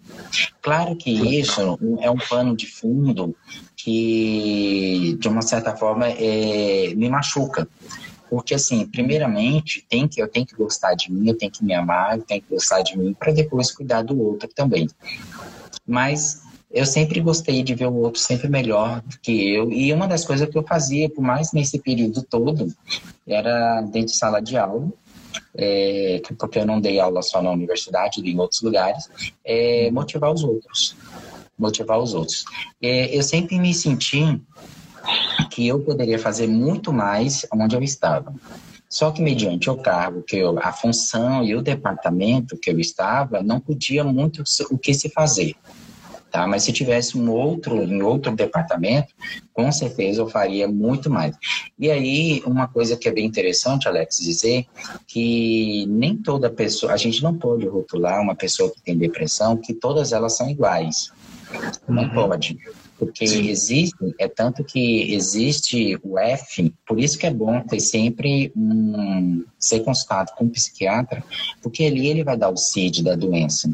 [0.61, 3.35] Claro que isso é um pano de fundo
[3.75, 7.67] que, de uma certa forma, é, me machuca.
[8.31, 11.73] Porque, assim, primeiramente, tem que, eu tenho que gostar de mim, eu tenho que me
[11.73, 14.87] amar, eu tenho que gostar de mim, para depois cuidar do outro também.
[15.85, 16.41] Mas
[16.71, 19.69] eu sempre gostei de ver o outro sempre melhor do que eu.
[19.69, 22.73] E uma das coisas que eu fazia, por mais nesse período todo,
[23.27, 24.87] era dentro de sala de aula,
[25.53, 29.09] é, porque eu não dei aula só na universidade, em outros lugares,
[29.43, 30.95] é, motivar os outros.
[31.59, 32.45] Motivar os outros.
[32.81, 34.39] É, eu sempre me senti
[35.51, 38.33] que eu poderia fazer muito mais onde eu estava.
[38.89, 43.43] Só que mediante o cargo, que eu, a função e o departamento que eu estava,
[43.43, 45.55] não podia muito o que se fazer.
[46.31, 46.47] Tá?
[46.47, 49.13] Mas se tivesse um outro em outro departamento,
[49.53, 51.35] com certeza eu faria muito mais.
[51.77, 54.65] E aí, uma coisa que é bem interessante, Alex, dizer
[55.05, 59.73] que nem toda pessoa, a gente não pode rotular uma pessoa que tem depressão que
[59.73, 61.11] todas elas são iguais.
[61.87, 62.13] Não uhum.
[62.13, 62.57] pode
[63.01, 68.51] porque existe, é tanto que existe o F, por isso que é bom ter sempre
[68.55, 71.23] um, ser consultado com um psiquiatra,
[71.63, 73.71] porque ali ele vai dar o CID da doença.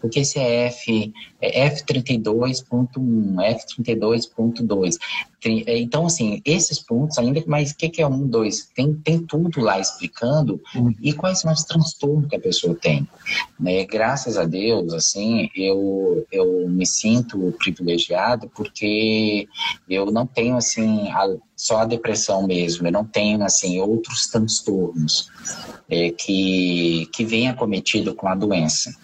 [0.00, 2.66] Porque esse é F, é F32.1,
[2.98, 4.96] F32.2.
[5.66, 9.18] É, então, assim, esses pontos, ainda mais o que, que é um, dois, tem, tem
[9.20, 10.92] tudo lá explicando uhum.
[11.00, 13.06] e quais são os transtornos que a pessoa tem.
[13.58, 13.84] Né?
[13.84, 19.46] Graças a Deus, assim, eu, eu me sinto privilegiado porque
[19.88, 25.30] eu não tenho, assim, a, só a depressão mesmo, eu não tenho, assim, outros transtornos
[25.88, 28.94] é, que, que vem acometido com a doença.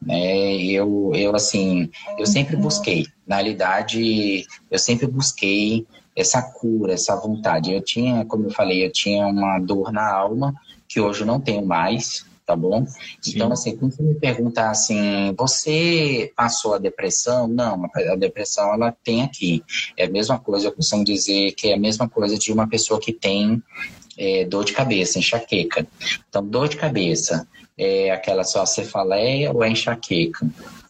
[0.00, 0.56] Né?
[0.56, 7.72] Eu, eu, assim, eu sempre busquei, na realidade, eu sempre busquei essa cura, essa vontade.
[7.72, 10.54] Eu tinha, como eu falei, eu tinha uma dor na alma,
[10.88, 12.86] que hoje eu não tenho mais, tá bom?
[13.20, 13.32] Sim.
[13.34, 17.46] Então, assim, quando você me pergunta assim, você passou a depressão?
[17.46, 19.62] Não, a depressão ela tem aqui.
[19.96, 23.00] É a mesma coisa, eu costumo dizer que é a mesma coisa de uma pessoa
[23.00, 23.62] que tem
[24.16, 25.86] é, dor de cabeça, enxaqueca.
[26.28, 27.46] Então, dor de cabeça
[27.78, 30.46] é aquela só cefaleia ou é enxaqueca?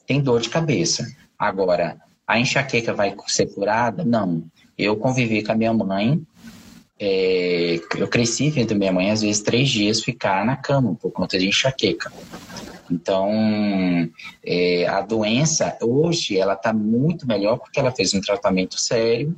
[0.07, 1.07] Tem dor de cabeça.
[1.38, 1.96] Agora,
[2.27, 4.05] a enxaqueca vai ser curada?
[4.05, 4.44] Não.
[4.77, 6.20] Eu convivi com a minha mãe,
[6.99, 11.38] é, eu cresci vendo minha mãe, às vezes, três dias ficar na cama por conta
[11.38, 12.11] de enxaqueca.
[12.90, 13.31] Então,
[14.44, 19.37] é, a doença, hoje, ela está muito melhor porque ela fez um tratamento sério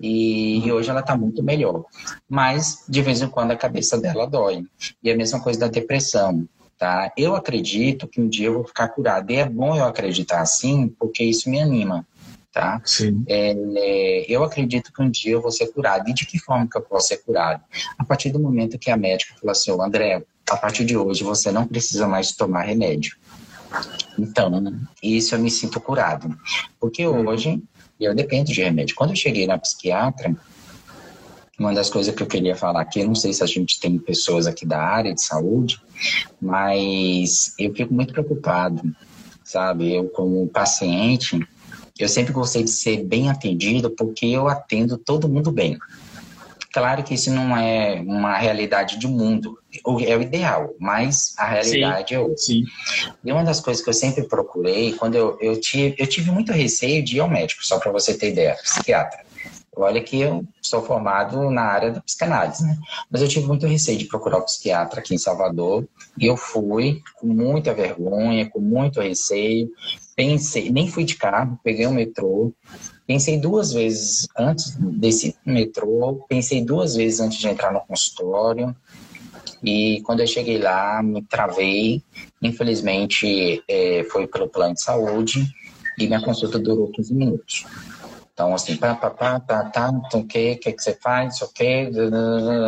[0.00, 1.84] e, e hoje ela está muito melhor.
[2.28, 4.64] Mas, de vez em quando, a cabeça dela dói.
[5.02, 6.46] E a mesma coisa da depressão.
[6.78, 7.12] Tá?
[7.16, 9.30] Eu acredito que um dia eu vou ficar curado.
[9.32, 12.06] E é bom eu acreditar assim, porque isso me anima.
[12.52, 12.80] Tá?
[12.84, 13.24] Sim.
[13.26, 16.08] É, é, eu acredito que um dia eu vou ser curado.
[16.08, 17.62] E de que forma que eu posso ser curado?
[17.98, 21.50] A partir do momento que a médica falou assim, André, a partir de hoje você
[21.50, 23.16] não precisa mais tomar remédio.
[24.18, 24.50] Então,
[25.02, 26.36] isso eu me sinto curado.
[26.80, 27.60] Porque hoje
[28.00, 28.94] eu dependo de remédio.
[28.94, 30.34] Quando eu cheguei na psiquiatra,
[31.58, 33.98] uma das coisas que eu queria falar aqui, eu não sei se a gente tem
[33.98, 35.80] pessoas aqui da área de saúde,
[36.40, 38.82] mas eu fico muito preocupado,
[39.42, 39.94] sabe?
[39.94, 41.46] Eu, como paciente,
[41.98, 45.76] eu sempre gostei de ser bem atendido porque eu atendo todo mundo bem.
[46.72, 49.58] Claro que isso não é uma realidade do mundo,
[50.06, 52.36] é o ideal, mas a realidade sim, é outra.
[52.36, 52.64] Sim.
[53.24, 56.52] E uma das coisas que eu sempre procurei, quando eu, eu, tive, eu tive muito
[56.52, 59.27] receio de ir ao médico, só para você ter ideia, psiquiatra.
[59.80, 62.76] Olha que eu sou formado na área da psicanálise, né?
[63.10, 65.86] Mas eu tive muito receio de procurar um psiquiatra aqui em Salvador.
[66.18, 69.70] E eu fui com muita vergonha, com muito receio.
[70.16, 72.52] Pensei, nem fui de carro, peguei o um metrô.
[73.06, 78.74] Pensei duas vezes antes desse metrô, pensei duas vezes antes de entrar no consultório.
[79.62, 82.02] E quando eu cheguei lá, me travei.
[82.42, 85.48] Infelizmente, é, foi pelo plano de saúde
[85.98, 87.64] e minha consulta durou 15 minutos.
[88.38, 91.52] Então, assim, pá, pá, pá, tá, tá, o que, o que, que você faz, o
[91.52, 91.90] que,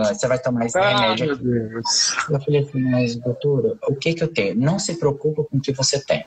[0.09, 1.45] você vai tomar esse ah, remédio aqui.
[2.29, 4.57] Eu falei assim, mas doutora, o que que eu tenho?
[4.57, 6.25] Não se preocupa com o que você tem.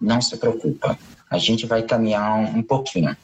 [0.00, 0.96] Não se preocupa.
[1.28, 3.16] A gente vai caminhar um, um pouquinho.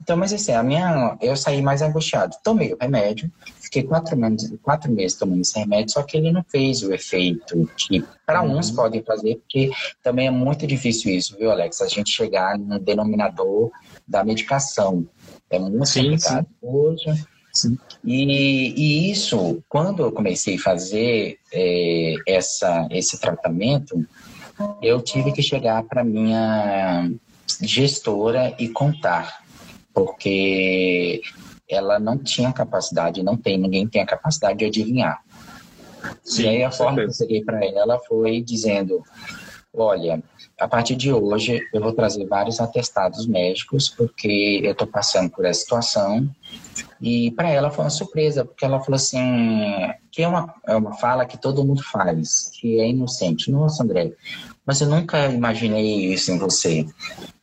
[0.00, 2.34] Então, mas assim, a minha, eu saí mais angustiado.
[2.42, 6.44] Tomei o remédio, fiquei quatro meses, quatro meses tomando esse remédio, só que ele não
[6.50, 8.58] fez o efeito que para uhum.
[8.58, 9.70] uns podem fazer, porque
[10.02, 11.80] também é muito difícil isso, viu, Alex?
[11.80, 13.70] A gente chegar no denominador
[14.12, 15.06] da medicação.
[15.50, 16.56] É muito sim, complicado sim.
[16.60, 17.24] hoje.
[17.52, 17.78] Sim.
[18.04, 24.06] E, e, isso, quando eu comecei a fazer é, essa, esse tratamento,
[24.80, 27.10] eu tive que chegar para minha
[27.60, 29.42] gestora e contar
[29.94, 31.20] porque
[31.68, 35.22] ela não tinha capacidade, não tem, ninguém tem a capacidade de adivinhar.
[36.24, 39.02] Sim, e aí a forma que eu cheguei para ela foi dizendo,
[39.72, 40.22] olha,
[40.62, 45.44] a partir de hoje eu vou trazer vários atestados médicos porque eu estou passando por
[45.44, 46.28] essa situação
[47.00, 50.94] e para ela foi uma surpresa porque ela falou assim que é uma, é uma
[50.94, 54.12] fala que todo mundo faz que é inocente nossa André
[54.64, 56.86] mas eu nunca imaginei isso em você.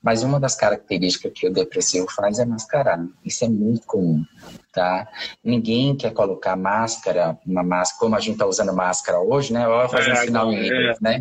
[0.02, 3.06] Mas uma das características que o depressivo faz é mascarar.
[3.26, 4.24] Isso é muito comum,
[4.72, 5.06] tá?
[5.44, 9.68] Ninguém quer colocar máscara, uma máscara, como a gente está usando máscara hoje, né?
[9.68, 10.96] Ó, fazendo é, sinal em é.
[11.02, 11.20] né?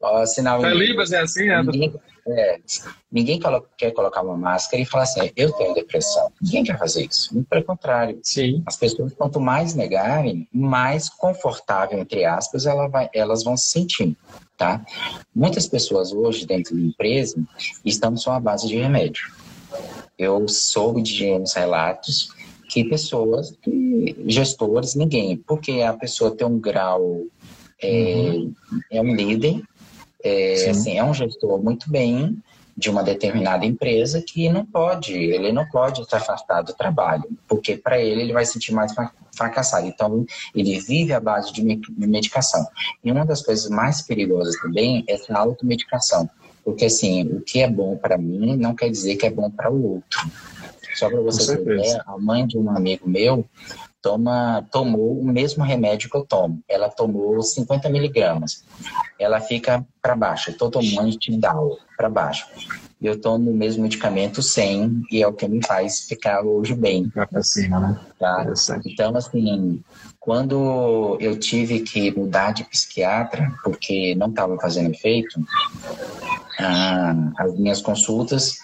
[0.00, 1.62] Ó, sinal em Libras é assim, é?
[1.62, 1.94] Ninguém,
[2.28, 2.60] é,
[3.10, 3.40] ninguém
[3.78, 6.30] quer colocar uma máscara e falar assim, eu tenho depressão.
[6.40, 7.32] Ninguém quer fazer isso.
[7.32, 8.18] Muito pelo contrário.
[8.22, 8.62] Sim.
[8.66, 14.16] As pessoas, quanto mais negarem, mais confortável, entre aspas, ela vai, elas vão se sentir.
[14.56, 14.84] Tá?
[15.34, 17.36] Muitas pessoas hoje dentro da empresa
[17.84, 19.30] estão só à base de remédio.
[20.18, 22.30] Eu soube de uns relatos
[22.68, 27.22] que pessoas, que gestores, ninguém, porque a pessoa tem um grau,
[27.80, 28.54] é, uhum.
[28.90, 29.62] é um líder,
[30.22, 32.42] é, assim, é um gestor muito bem,
[32.76, 37.74] de uma determinada empresa que não pode, ele não pode estar afastado do trabalho, porque
[37.74, 38.92] para ele ele vai se sentir mais
[39.34, 39.86] fracassado.
[39.86, 41.62] Então, ele vive à base de
[41.96, 42.66] medicação.
[43.02, 46.28] E uma das coisas mais perigosas também é essa automedicação.
[46.62, 49.70] Porque, assim, o que é bom para mim não quer dizer que é bom para
[49.70, 50.30] o outro.
[50.96, 53.44] Só para você ter ideia, a mãe de um amigo meu
[54.06, 56.62] toma, tomou o mesmo remédio que eu tomo.
[56.68, 58.64] Ela tomou 50 miligramas.
[59.18, 60.56] Ela fica para baixo.
[60.56, 61.52] Todo mundo te dá
[61.96, 62.46] para baixo.
[63.02, 67.06] Eu tomo o mesmo medicamento 100 e é o que me faz ficar hoje bem.
[67.06, 68.00] Ficar cima, né?
[68.18, 68.46] Tá?
[68.86, 69.82] Então, assim,
[70.20, 75.40] quando eu tive que mudar de psiquiatra, porque não estava fazendo efeito,
[76.60, 78.58] ah, as minhas consultas,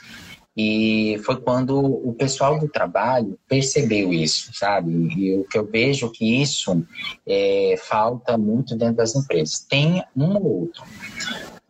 [0.57, 4.93] e foi quando o pessoal do trabalho percebeu isso, sabe?
[4.93, 6.85] E o que eu vejo que isso
[7.27, 9.61] é, falta muito dentro das empresas.
[9.61, 10.85] Tem um ou outro.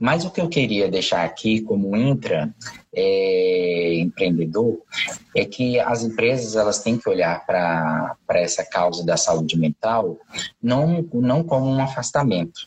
[0.02, 2.52] Mas o que eu queria deixar aqui como intra
[2.92, 4.80] é, empreendedor
[5.32, 10.18] é que as empresas elas têm que olhar para essa causa da saúde mental
[10.60, 12.66] não, não como um afastamento,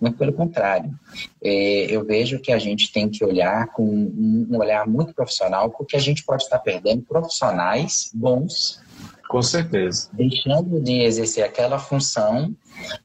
[0.00, 0.94] muito pelo contrário.
[1.42, 5.96] É, eu vejo que a gente tem que olhar com um olhar muito profissional, porque
[5.96, 8.80] a gente pode estar perdendo profissionais bons
[9.28, 10.08] com certeza.
[10.12, 12.54] Deixando de exercer aquela função,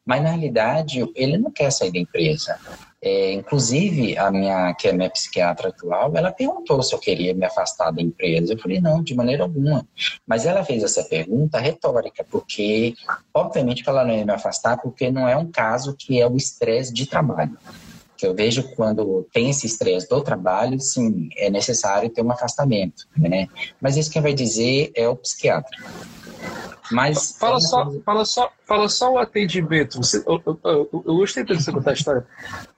[0.06, 2.60] mas na realidade ele não quer sair da empresa.
[3.04, 7.44] É, inclusive, a minha, que é minha psiquiatra atual, ela perguntou se eu queria me
[7.44, 8.54] afastar da empresa.
[8.54, 9.88] Eu falei, não, de maneira alguma.
[10.26, 12.94] Mas ela fez essa pergunta retórica, porque,
[13.34, 16.38] obviamente, que ela não ia me afastar, porque não é um caso que é o
[16.38, 17.58] estresse de trabalho.
[18.16, 23.08] Que eu vejo quando tem esse estresse do trabalho, sim, é necessário ter um afastamento,
[23.18, 23.48] né?
[23.82, 25.76] Mas isso quem vai dizer é o psiquiatra.
[26.92, 29.98] Mas fala só, fala só, fala só o atendimento.
[29.98, 32.28] Você, eu, eu, eu, eu gostei de você contar a história.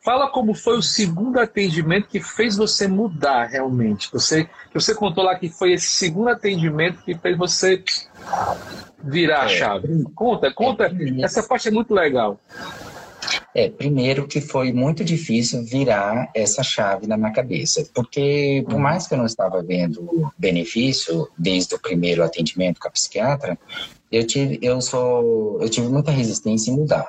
[0.04, 4.10] Fala como foi o segundo atendimento que fez você mudar realmente.
[4.12, 7.82] Você, você contou lá que foi esse segundo atendimento que fez você
[9.01, 9.58] virar a é.
[9.58, 10.04] chave.
[10.14, 10.86] Conta, conta.
[10.86, 12.38] É, essa parte é muito legal.
[13.56, 18.82] É, primeiro que foi muito difícil virar essa chave na minha cabeça, porque por uhum.
[18.82, 23.58] mais que eu não estava vendo benefício desde o primeiro atendimento com a psiquiatra,
[24.12, 27.08] eu tive, eu sou, eu tive muita resistência em mudar.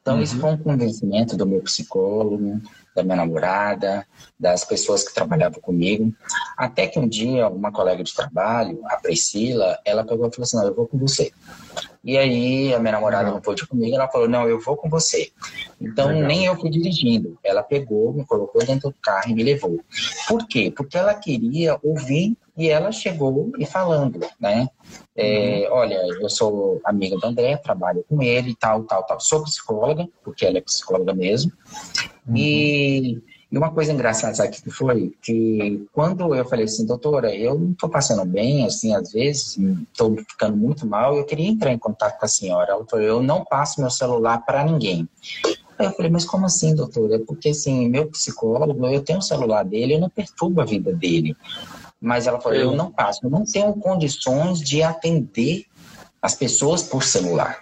[0.00, 0.22] Então, uhum.
[0.22, 2.60] isso foi um convencimento do meu psicólogo,
[2.94, 4.06] da minha namorada,
[4.38, 6.12] das pessoas que trabalhavam comigo.
[6.56, 10.56] Até que um dia, uma colega de trabalho, a Priscila, ela pegou e falou assim:
[10.56, 11.32] Não, eu vou com você.
[12.04, 15.30] E aí, a minha namorada não pôde comigo, ela falou: Não, eu vou com você.
[15.80, 16.28] Então, Legal.
[16.28, 17.38] nem eu fui dirigindo.
[17.42, 19.80] Ela pegou, me colocou dentro do carro e me levou.
[20.28, 20.70] Por quê?
[20.76, 24.68] Porque ela queria ouvir e ela chegou e falando, né?
[25.16, 25.76] É, uhum.
[25.78, 29.18] olha, eu sou amiga do André, trabalho com ele, tal, tal, tal.
[29.18, 31.52] Sou psicóloga, porque ela é psicóloga mesmo.
[32.28, 32.36] Uhum.
[32.36, 35.12] E, e, uma coisa engraçada, sabe que foi?
[35.22, 39.58] Que quando eu falei assim, doutora, eu não estou passando bem, assim, às vezes,
[39.92, 42.72] estou ficando muito mal, eu queria entrar em contato com a senhora.
[42.72, 45.08] Ela falou, eu não passo meu celular para ninguém.
[45.78, 47.18] Aí eu falei, mas como assim, doutora?
[47.18, 51.36] Porque, assim, meu psicólogo, eu tenho o celular dele, eu não perturbo a vida dele.
[52.00, 55.64] Mas ela falou, eu não passo, eu não tenho condições de atender
[56.20, 57.58] as pessoas por celular.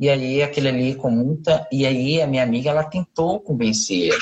[0.00, 1.68] E aí aquele ali com muita.
[1.70, 4.16] E aí a minha amiga ela tentou convencer.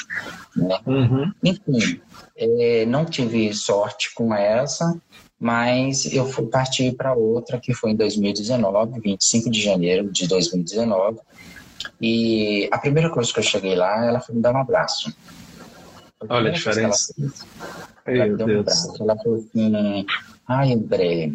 [0.56, 0.76] Né?
[0.84, 1.32] Uhum.
[1.44, 2.00] Enfim,
[2.36, 5.00] é, não tive sorte com essa,
[5.38, 11.20] mas eu fui partir para outra que foi em 2019, 25 de janeiro de 2019.
[12.00, 15.14] E a primeira coisa que eu cheguei lá, ela foi me dar um abraço.
[16.28, 17.14] Olha a diferença.
[18.04, 20.06] Ela, ela, um abraço, ela falou assim,
[20.48, 21.30] ai André,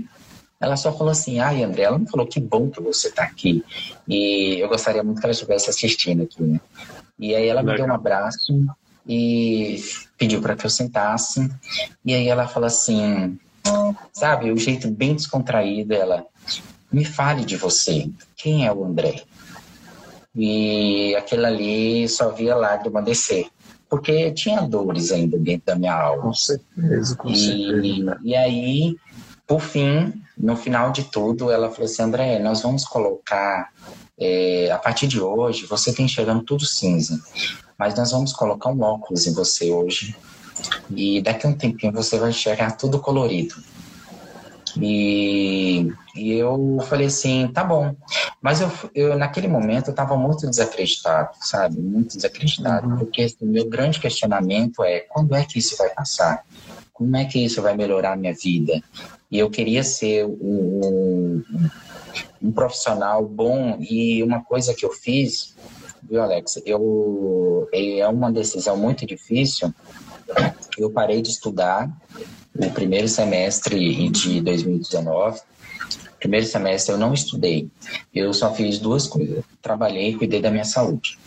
[0.63, 3.63] ela só falou assim, ai André, ela não falou que bom que você está aqui.
[4.07, 6.59] E eu gostaria muito que ela estivesse assistindo aqui, né?
[7.19, 7.75] E aí ela Legal.
[7.75, 8.65] me deu um abraço
[9.07, 9.83] e
[10.17, 11.51] pediu para que eu sentasse.
[12.05, 13.37] E aí ela falou assim,
[14.13, 16.25] sabe, o jeito bem descontraído, ela,
[16.91, 19.23] me fale de você, quem é o André?
[20.33, 23.47] E aquele ali só via lágrima descer
[23.93, 26.23] porque tinha dores ainda dentro da minha alma.
[26.23, 28.19] Com certeza, com e, certeza.
[28.23, 28.95] E aí,
[29.53, 33.69] por fim, no final de tudo, ela falou assim: André, nós vamos colocar,
[34.19, 37.21] é, a partir de hoje, você está enxergando tudo cinza,
[37.77, 40.15] mas nós vamos colocar um óculos em você hoje,
[40.89, 43.53] e daqui a um tempinho você vai enxergar tudo colorido.
[44.81, 47.95] E, e eu falei assim, tá bom.
[48.41, 51.79] Mas eu, eu naquele momento eu estava muito desacreditado, sabe?
[51.79, 52.97] Muito desacreditado, uhum.
[52.97, 56.43] porque assim, o meu grande questionamento é quando é que isso vai passar?
[56.93, 58.81] Como é que isso vai melhorar a minha vida?
[59.31, 61.69] E eu queria ser um, um,
[62.41, 65.55] um profissional bom e uma coisa que eu fiz,
[66.03, 66.61] viu, Alex?
[66.65, 69.73] Eu, é uma decisão muito difícil.
[70.77, 71.89] Eu parei de estudar
[72.55, 75.41] o primeiro semestre de 2019.
[76.19, 77.69] Primeiro semestre eu não estudei,
[78.13, 81.19] eu só fiz duas coisas: trabalhei e cuidei da minha saúde.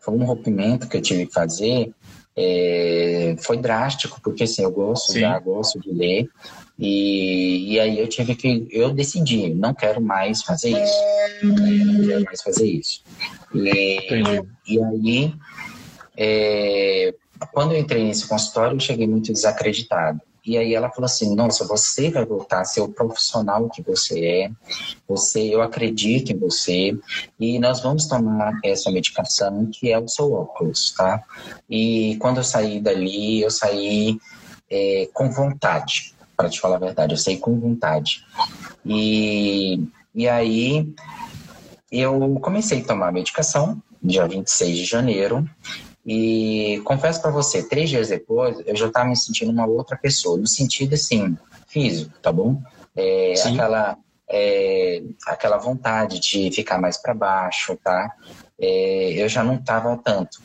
[0.00, 1.92] Foi um rompimento que eu tive que fazer
[2.40, 5.20] é, foi drástico, porque assim, eu gosto, Sim.
[5.20, 6.28] já gosto de ler.
[6.78, 11.02] E, e aí eu tive que, eu decidi, não quero mais fazer isso.
[11.42, 13.02] Não quero mais fazer isso.
[13.52, 13.98] E,
[14.68, 15.34] e aí,
[16.16, 17.12] é,
[17.52, 20.20] quando eu entrei nesse consultório, eu cheguei muito desacreditado.
[20.48, 24.24] E aí ela falou assim: Nossa, você vai voltar a ser o profissional que você
[24.24, 24.50] é.
[25.06, 26.98] Você, eu acredito em você
[27.38, 31.22] e nós vamos tomar essa medicação que é o seu óculos, tá?
[31.68, 34.18] E quando eu saí dali, eu saí
[34.70, 38.24] é, com vontade, para te falar a verdade, eu saí com vontade.
[38.86, 39.84] E,
[40.14, 40.90] e aí
[41.92, 45.46] eu comecei a tomar a medicação dia 26 de janeiro
[46.10, 50.38] e confesso para você, três dias depois, eu já estava me sentindo uma outra pessoa,
[50.38, 51.36] no sentido assim,
[51.66, 52.62] físico, tá bom?
[52.96, 58.10] É, aquela, é, aquela vontade de ficar mais para baixo, tá?
[58.58, 60.40] É, eu já não estava tanto.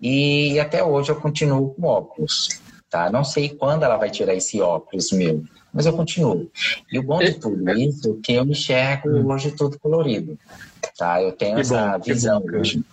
[0.00, 2.48] E até hoje eu continuo com óculos,
[2.90, 3.08] tá?
[3.08, 6.50] Não sei quando ela vai tirar esse óculos meu, mas eu continuo.
[6.90, 9.28] E o bom de tudo isso é que eu enxergo hum.
[9.28, 10.36] hoje tudo colorido,
[10.96, 11.22] tá?
[11.22, 12.84] Eu tenho que essa bom, visão hoje.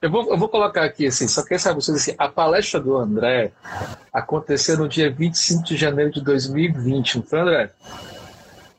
[0.00, 2.96] Eu vou, eu vou colocar aqui assim, só quer saber vocês assim, a palestra do
[2.96, 3.52] André
[4.12, 7.70] aconteceu no dia 25 de janeiro de 2020, não foi, André?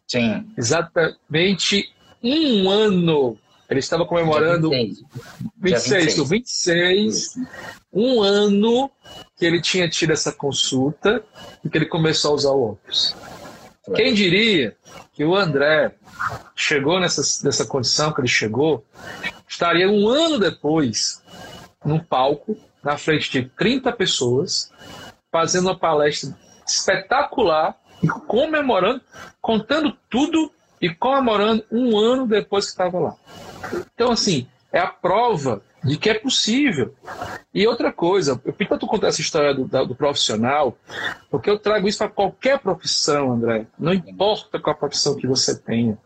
[0.07, 0.45] Sim.
[0.57, 3.37] Exatamente um ano.
[3.69, 6.29] Ele estava comemorando 26, 26, 26.
[6.29, 7.47] 26
[7.93, 8.89] um ano
[9.37, 11.23] que ele tinha tido essa consulta
[11.63, 13.15] e que ele começou a usar o óculos.
[13.95, 14.75] Quem diria
[15.13, 15.93] que o André
[16.55, 18.83] chegou nessa, nessa condição que ele chegou,
[19.53, 21.23] estaria um ano depois
[21.85, 24.71] num palco, na frente de 30 pessoas,
[25.31, 26.35] fazendo uma palestra
[26.65, 29.01] espetacular e comemorando,
[29.41, 30.51] contando tudo
[30.81, 33.15] e comemorando um ano depois que estava lá.
[33.93, 36.95] Então, assim, é a prova de que é possível.
[37.53, 40.77] E outra coisa, eu pedi para tu contar essa história do, do profissional,
[41.29, 43.67] porque eu trago isso para qualquer profissão, André.
[43.77, 45.97] Não importa qual profissão que você tenha.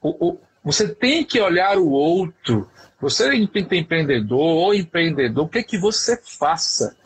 [0.00, 2.68] O, o, você tem que olhar o outro.
[3.00, 6.96] Você é empreendedor ou empreendedor, o que é que você faça?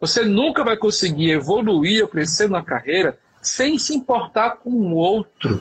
[0.00, 5.60] Você nunca vai conseguir evoluir ou crescer na carreira sem se importar com o outro.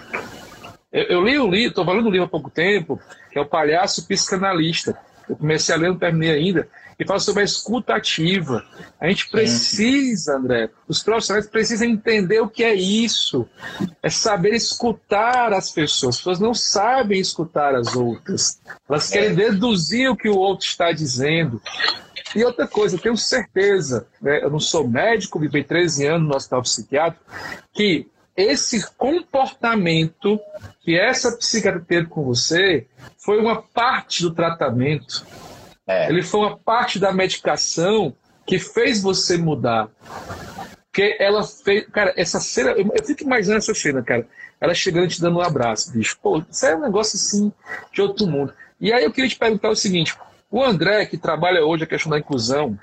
[0.92, 3.02] Eu, eu li um livro, estou falando um livro há pouco tempo,
[3.32, 4.96] que é o Palhaço Psicanalista.
[5.30, 6.68] Eu comecei a ler, não terminei ainda,
[7.00, 8.66] e fala sobre a escuta ativa.
[9.00, 13.48] A gente precisa, André, os profissionais precisam entender o que é isso.
[14.02, 16.16] É saber escutar as pessoas.
[16.16, 18.60] As pessoas não sabem escutar as outras.
[18.90, 21.62] Elas querem deduzir o que o outro está dizendo.
[22.36, 26.36] E outra coisa, eu tenho certeza, né, eu não sou médico, vivi 13 anos no
[26.36, 27.24] hospital psiquiátrico,
[27.74, 28.08] que
[28.38, 30.40] esse comportamento
[30.82, 32.86] que essa psiquiatra teve com você
[33.18, 35.26] foi uma parte do tratamento.
[35.88, 36.08] É.
[36.10, 38.16] Ele foi uma parte da medicação
[38.46, 39.90] que fez você mudar.
[40.86, 41.88] Porque ela fez.
[41.88, 42.72] Cara, essa cena.
[42.72, 44.28] Eu, eu fico imaginando essa cena, cara.
[44.62, 46.18] Ela chegando te dando um abraço, bicho.
[46.22, 47.52] Pô, isso é um negócio assim
[47.92, 48.54] de outro mundo.
[48.80, 50.16] E aí eu queria te perguntar o seguinte:
[50.50, 52.78] o André, que trabalha hoje a questão da inclusão,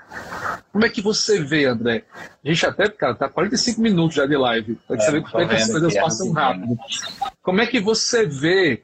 [0.71, 2.03] como é que você vê, André?
[2.43, 4.75] A gente até, cara, tá 45 minutos já de live.
[4.87, 6.77] Pra você é, ver como é que as coisas passam rápido.
[7.41, 8.83] Como é que você vê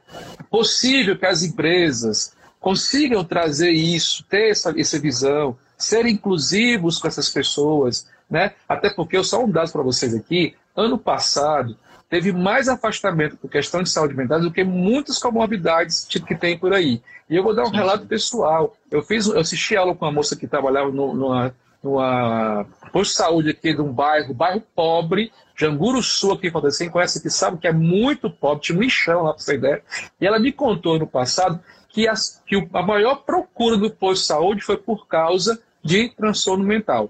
[0.49, 7.29] possível que as empresas consigam trazer isso, ter essa, essa visão, ser inclusivos com essas
[7.29, 8.53] pessoas, né?
[8.67, 11.77] Até porque eu só um dado para vocês aqui, ano passado
[12.11, 16.59] teve mais afastamento por questão de saúde mental do que muitas comorbidades tipo, que tem
[16.59, 17.01] por aí.
[17.29, 18.75] E eu vou dar um relato pessoal.
[18.91, 23.17] Eu fiz, eu assisti aula com uma moça que trabalhava no, numa, numa posto de
[23.17, 27.59] saúde aqui de um bairro, bairro pobre, Janguru Sul aqui em Quem conhece que sabe
[27.59, 29.81] que é muito pobre, tinha um lixão lá para você ideia.
[30.19, 34.27] E ela me contou no passado que, as, que a maior procura do posto de
[34.27, 37.09] saúde foi por causa de transtorno mental.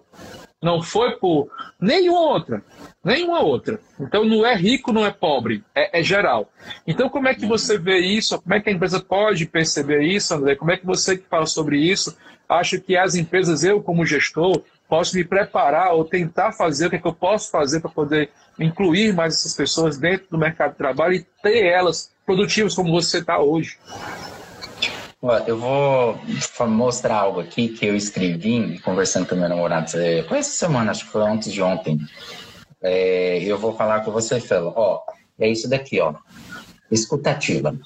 [0.61, 1.49] Não foi por
[1.79, 2.63] nenhuma outra.
[3.03, 3.79] Nenhuma outra.
[3.99, 6.51] Então não é rico, não é pobre, é, é, geral.
[6.85, 8.39] Então como é que você vê isso?
[8.39, 10.55] Como é que a empresa pode perceber isso, André?
[10.55, 12.15] Como é que você que fala sobre isso
[12.47, 16.97] acha que as empresas, eu como gestor, posso me preparar ou tentar fazer o que,
[16.97, 20.77] é que eu posso fazer para poder incluir mais essas pessoas dentro do mercado de
[20.77, 23.77] trabalho e ter elas produtivas como você está hoje?
[25.45, 26.19] Eu vou
[26.67, 29.91] mostrar algo aqui que eu escrevi conversando com meu namorado.
[30.27, 31.99] Foi essa semana, acho que foi antes de ontem
[32.81, 34.73] é, eu vou falar com você, Fela.
[34.75, 35.01] Ó,
[35.39, 36.15] é isso daqui, ó.
[36.89, 37.77] Escutativa.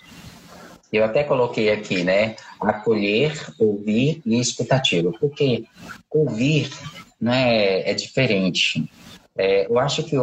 [0.92, 2.36] Eu até coloquei aqui, né?
[2.62, 5.12] Acolher, ouvir e escutativa.
[5.20, 5.66] Porque
[6.10, 6.72] ouvir
[7.20, 8.90] né, é diferente.
[9.38, 10.16] É, eu acho que,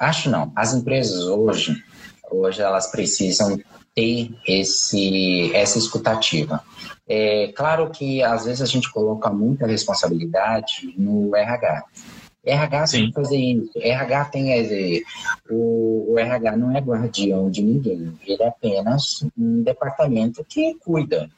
[0.00, 1.76] acho não, as empresas hoje,
[2.30, 3.60] hoje elas precisam
[3.98, 6.62] ter esse, essa escutativa.
[7.08, 11.84] É claro que às vezes a gente coloca muita responsabilidade no RH.
[12.44, 12.98] RH Sim.
[12.98, 13.72] tem que fazer isso.
[13.74, 15.00] RH tem é,
[15.50, 18.14] o, o RH não é guardião de ninguém.
[18.24, 21.28] Ele é apenas um departamento que cuida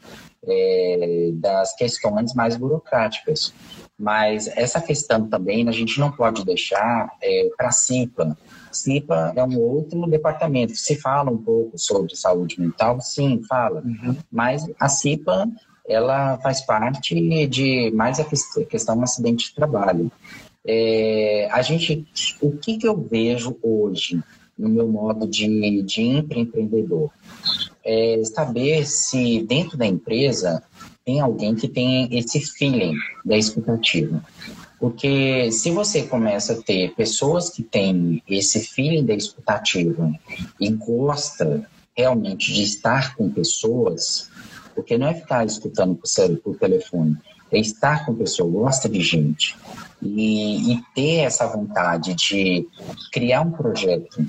[0.47, 3.55] é, das questões mais burocráticas.
[3.99, 8.37] Mas essa questão também a gente não pode deixar é, para a.
[8.71, 10.75] CIPA é um outro departamento.
[10.77, 13.83] Se fala um pouco sobre saúde mental, sim, fala.
[13.83, 14.17] Uhum.
[14.31, 15.49] Mas a CIPA
[15.89, 17.15] ela faz parte
[17.49, 20.11] de mais a questão do acidente de trabalho.
[20.65, 22.07] É, a gente,
[22.41, 24.23] o que, que eu vejo hoje
[24.57, 27.11] no meu modo de, de empreendedor?
[27.85, 30.63] É saber se dentro da empresa
[31.05, 32.95] tem alguém que tem esse feeling
[33.25, 34.23] da expectativa.
[34.81, 40.11] Porque se você começa a ter pessoas que têm esse feeling da expectativa
[40.59, 44.31] e gosta realmente de estar com pessoas,
[44.75, 46.01] porque não é ficar escutando
[46.43, 47.15] por, telefone,
[47.53, 49.55] é estar com pessoa, gosta de gente.
[50.01, 52.67] E, e ter essa vontade de
[53.13, 54.25] criar um projeto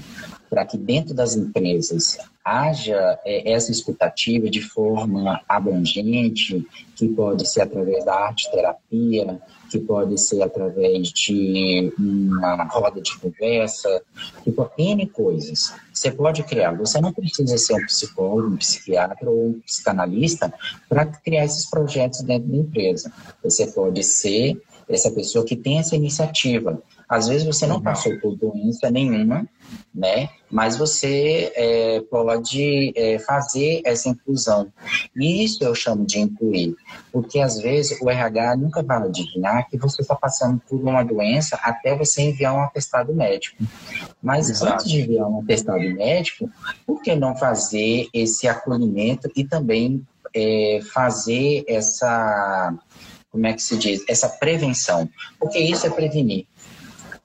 [0.50, 6.66] para que dentro das empresas haja é, essa expectativa de forma abrangente,
[6.96, 9.40] que pode ser através da arte terapia,
[9.70, 14.02] que pode ser através de uma roda de conversa,
[14.44, 15.74] tipo, N coisas.
[15.94, 20.54] Você pode criar, você não precisa ser um psicólogo, um psiquiatra ou um psicanalista
[20.90, 23.12] para criar esses projetos dentro da empresa.
[23.44, 26.82] Você pode ser essa pessoa que tem essa iniciativa.
[27.12, 29.46] Às vezes você não passou por doença nenhuma,
[29.94, 30.30] né?
[30.50, 34.72] Mas você é, pode é, fazer essa inclusão.
[35.14, 36.74] E isso eu chamo de incluir,
[37.12, 41.60] porque às vezes o RH nunca vai adivinhar que você está passando por uma doença
[41.62, 43.62] até você enviar um atestado médico.
[44.24, 44.76] Mas Exato.
[44.76, 46.50] antes de enviar um atestado médico,
[46.88, 50.02] por que não fazer esse acolhimento e também
[50.34, 52.74] é, fazer essa
[53.30, 55.10] como é que se diz, essa prevenção,
[55.40, 56.46] porque isso é prevenir.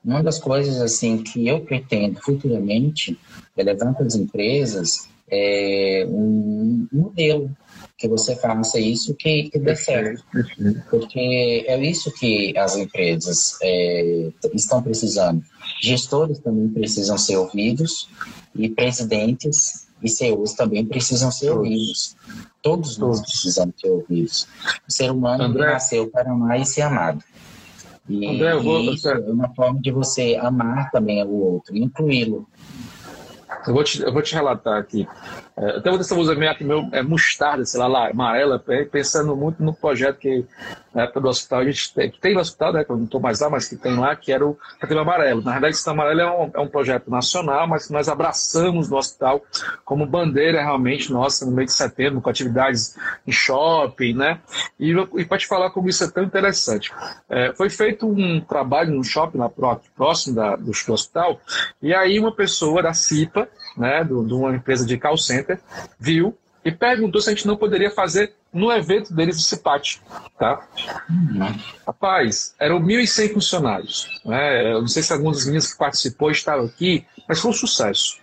[0.07, 3.19] Uma das coisas assim que eu pretendo futuramente
[3.57, 7.51] é levar para as empresas é um modelo
[7.99, 10.25] que você faça isso que, que dê certo.
[10.89, 15.43] Porque é isso que as empresas é, estão precisando.
[15.83, 18.09] Gestores também precisam ser ouvidos
[18.55, 22.15] e presidentes e CEOs também precisam ser ouvidos.
[22.63, 24.47] Todos nós precisamos ser ouvidos.
[24.87, 25.73] O ser humano André...
[25.73, 27.25] nasceu para amar e ser amado.
[28.09, 28.81] E, André, eu vou...
[28.93, 32.47] isso é uma forma de você amar também o outro, incluí-lo.
[33.67, 35.09] Eu vou te, eu vou te relatar aqui.
[35.57, 40.19] Até vou usar aqui meu é mostarda, sei lá, lá, amarela, pensando muito no projeto
[40.19, 40.45] que
[40.95, 43.05] na época do hospital a gente tem, que tem no hospital, né, que eu não
[43.05, 45.43] estou mais lá, mas que tem lá, que era o Setembro Amarelo.
[45.43, 48.97] Na verdade, Setembro Amarelo é um, é um projeto nacional, mas que nós abraçamos no
[48.97, 49.43] hospital
[49.85, 52.97] como bandeira realmente nossa no mês de setembro, com atividades
[53.27, 54.41] em shopping, né?
[54.81, 56.93] E, e para te falar como isso é tão interessante.
[57.29, 59.51] É, foi feito um trabalho no shopping lá
[59.95, 61.41] próximo da, do, do hospital,
[61.83, 65.61] e aí uma pessoa da CIPA, né, de uma empresa de call center,
[65.99, 70.03] viu e perguntou se a gente não poderia fazer no evento deles do CIPAT.
[70.39, 70.67] Tá?
[71.87, 74.21] Rapaz, eram 1.100 funcionários.
[74.25, 74.73] Né?
[74.73, 78.19] Eu não sei se alguns dos meninos que participou estavam aqui, mas foi um sucesso.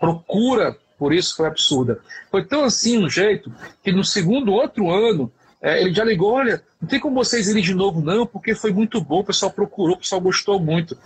[0.00, 2.00] Procura por isso foi absurda.
[2.30, 3.52] Foi tão assim um jeito
[3.82, 5.30] que no segundo outro ano
[5.60, 8.72] é, ele já ligou, olha, não tem como vocês irem de novo não, porque foi
[8.72, 10.96] muito bom, o pessoal procurou, o pessoal gostou muito.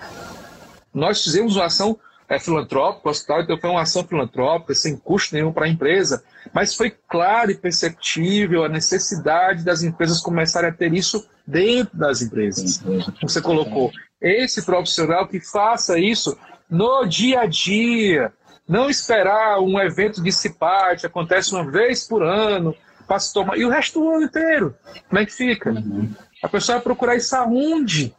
[0.92, 1.98] Nós fizemos uma ação
[2.28, 6.22] é filantrópico, hospital então foi uma ação filantrópica, sem custo nenhum para a empresa,
[6.52, 12.20] mas foi claro e perceptível a necessidade das empresas começarem a ter isso dentro das
[12.20, 12.82] empresas.
[13.22, 16.36] Você colocou esse profissional que faça isso
[16.68, 18.32] no dia a dia,
[18.68, 22.74] não esperar um evento de CIPAT, acontece uma vez por ano,
[23.06, 24.76] passa tomar, e o resto do ano inteiro.
[25.08, 25.70] Como é que fica?
[25.70, 26.10] Uhum.
[26.42, 28.14] A pessoa vai procurar isso aonde?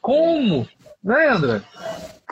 [0.00, 0.68] Como?
[1.02, 1.62] Né, André?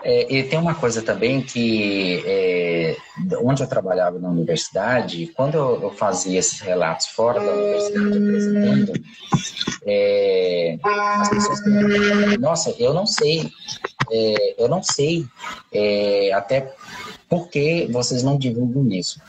[0.03, 2.97] É, e tem uma coisa também que, é,
[3.43, 8.93] onde eu trabalhava na universidade, quando eu, eu, fazia esses relatos fora da universidade apresentando,
[9.87, 11.61] é, as pessoas
[12.39, 13.51] nossa, eu não sei,
[14.11, 15.27] é, eu não sei
[15.73, 16.75] é, até
[17.29, 19.21] por que vocês não divulgam isso.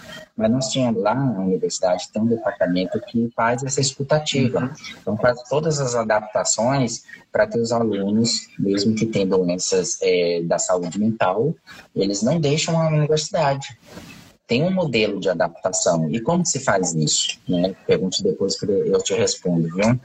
[0.41, 4.59] Mas nós tínhamos lá na universidade, tem um departamento que faz essa escutativa.
[4.59, 4.69] Uhum.
[4.99, 10.57] Então, faz todas as adaptações para que os alunos, mesmo que tenham doenças é, da
[10.57, 11.53] saúde mental,
[11.95, 13.77] eles não deixam a universidade.
[14.51, 16.11] Tem um modelo de adaptação.
[16.11, 17.39] E como se faz isso?
[17.47, 17.73] Né?
[17.87, 19.97] Pergunte depois que eu te respondo, viu?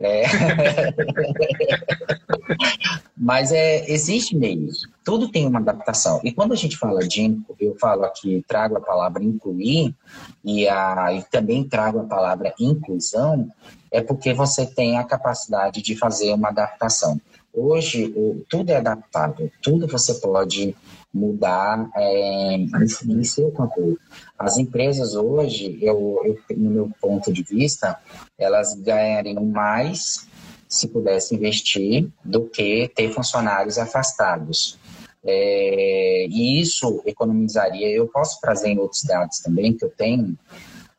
[0.00, 0.24] É...
[3.16, 6.20] Mas é, existe meios, tudo tem uma adaptação.
[6.24, 9.94] E quando a gente fala de, eu falo aqui, trago a palavra incluir,
[10.44, 13.48] e, a, e também trago a palavra inclusão,
[13.92, 17.20] é porque você tem a capacidade de fazer uma adaptação.
[17.54, 20.74] Hoje, o, tudo é adaptável, tudo você pode
[21.12, 23.98] mudar é, em seu conteúdo.
[24.38, 27.98] As empresas hoje, eu, eu, no meu ponto de vista,
[28.38, 30.26] elas ganhariam mais
[30.68, 34.78] se pudesse investir do que ter funcionários afastados.
[35.24, 37.88] É, e isso economizaria.
[37.90, 40.36] Eu posso trazer em outros dados também que eu tenho.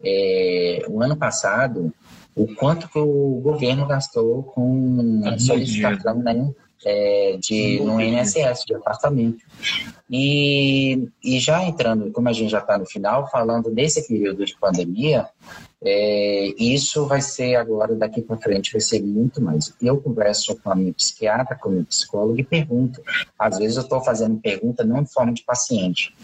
[0.01, 1.91] É, o ano passado,
[2.35, 6.53] o quanto que o governo gastou com solicitação né,
[6.85, 9.43] é, de, no INSS, de apartamento.
[10.15, 14.55] E, e já entrando, como a gente já está no final, falando desse período de
[14.55, 15.27] pandemia,
[15.83, 19.73] é, isso vai ser agora, daqui para frente, vai ser muito mais.
[19.81, 23.01] Eu converso com a minha psiquiatra, com a minha psicóloga e pergunto.
[23.39, 26.15] Às vezes eu estou fazendo pergunta não em forma de paciente,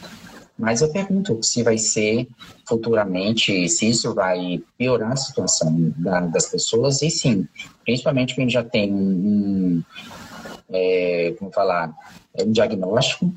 [0.56, 2.28] mas eu pergunto se vai ser
[2.68, 7.48] futuramente, se isso vai piorar a situação da, das pessoas, e sim,
[7.84, 9.82] principalmente quem já tem um,
[10.70, 11.92] é, como falar,
[12.38, 13.34] um diagnóstico,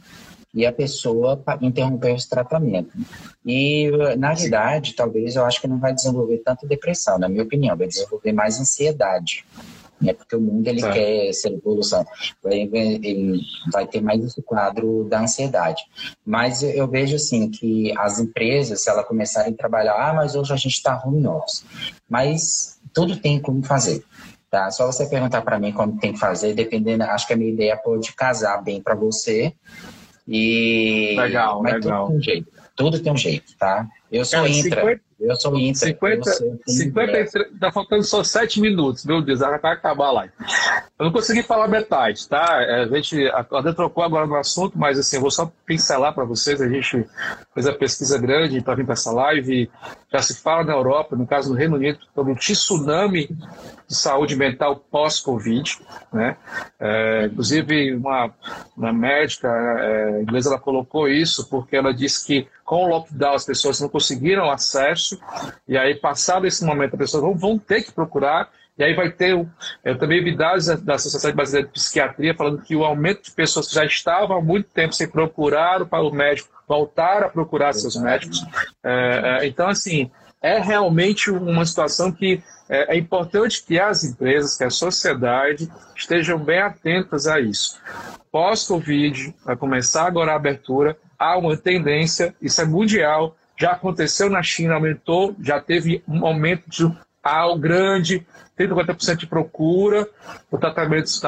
[0.54, 2.90] e a pessoa interrompeu esse tratamento.
[3.44, 7.76] E, na realidade, talvez eu acho que não vai desenvolver tanto depressão, na minha opinião,
[7.76, 9.44] vai desenvolver mais ansiedade.
[10.00, 10.12] Né?
[10.12, 12.04] Porque o mundo ele quer essa evolução,
[12.42, 13.40] vai, ele
[13.72, 15.84] vai ter mais esse quadro da ansiedade.
[16.26, 20.52] Mas eu vejo assim que as empresas, se elas começarem a trabalhar, ah, mas hoje
[20.52, 21.64] a gente está home office,
[22.08, 24.04] mas tudo tem como fazer.
[24.50, 24.70] Tá?
[24.70, 27.76] Só você perguntar para mim como tem que fazer, dependendo, acho que a minha ideia
[27.76, 29.54] pode casar bem para você
[30.26, 32.06] e legal, Mas legal.
[32.06, 32.52] Tudo tem um jeito.
[32.74, 33.86] Tudo tem um jeito, tá?
[34.10, 34.80] Eu sou Cara, intra.
[34.80, 35.88] 50, eu sou intra.
[35.88, 39.04] 50, eu 50 tá faltando só 7 minutos.
[39.04, 40.32] Meu Deus, vai acabar live.
[40.98, 42.62] Eu não consegui falar metade, tá?
[42.62, 46.24] É, a gente até trocou agora no assunto, mas assim, eu vou só pincelar para
[46.24, 46.60] vocês.
[46.60, 47.06] A gente
[47.54, 49.70] fez a pesquisa grande para vir para essa live.
[50.12, 53.28] Já se fala na Europa, no caso do Reino Unido, sobre um tsunami
[53.92, 55.78] de saúde mental pós-Covid.
[56.10, 56.34] Né?
[56.80, 58.32] É, inclusive, uma,
[58.74, 63.44] uma médica é, inglesa ela colocou isso porque ela disse que com o lockdown as
[63.44, 65.20] pessoas não conseguiram acesso,
[65.68, 69.10] e aí, passado esse momento, as pessoas vão, vão ter que procurar e aí vai
[69.10, 69.32] ter,
[69.84, 73.68] eu também vi dados da Sociedade Brasileira de Psiquiatria falando que o aumento de pessoas
[73.68, 77.96] que já estavam há muito tempo sem procurar para o médico, voltar a procurar seus
[77.96, 78.42] médicos.
[78.82, 80.10] É, é, então, assim,
[80.42, 82.42] é realmente uma situação que
[82.72, 87.78] é, é, importante que as empresas, que a sociedade estejam bem atentas a isso.
[88.30, 94.42] Pós-Covid, vai começar agora a abertura, há uma tendência, isso é mundial, já aconteceu na
[94.42, 96.90] China, aumentou, já teve um aumento de
[97.22, 100.08] ao grande, 30, 40% de procura
[100.50, 101.20] por tratamentos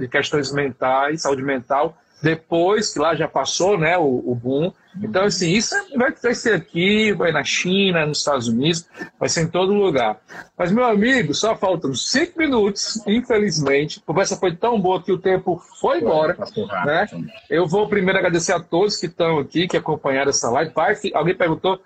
[0.00, 4.72] de questões mentais, saúde mental, depois que lá já passou né, o, o boom.
[5.02, 8.86] Então, assim, isso vai, vai ser aqui, vai na China, nos Estados Unidos,
[9.18, 10.18] vai ser em todo lugar.
[10.56, 14.00] Mas, meu amigo, só faltam cinco minutos, infelizmente.
[14.02, 16.36] A conversa foi tão boa que o tempo foi embora.
[16.84, 17.06] Né?
[17.48, 20.72] Eu vou primeiro agradecer a todos que estão aqui, que acompanharam essa live.
[20.74, 21.80] Vai, alguém perguntou,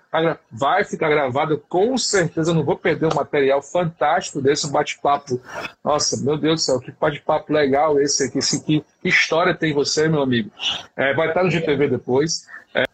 [0.51, 5.39] vai ficar gravado, com certeza eu não vou perder um material fantástico desse, um bate-papo.
[5.83, 8.63] Nossa, meu Deus do céu, que bate-papo legal esse aqui, esse.
[8.63, 10.49] Que história tem você, meu amigo?
[10.95, 12.45] É, vai estar no GTV depois.
[12.73, 12.85] É,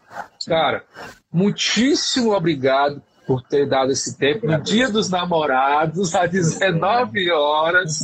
[0.46, 0.84] cara,
[1.32, 4.44] muitíssimo obrigado por ter dado esse tempo.
[4.44, 8.02] No dia dos namorados, às 19 horas.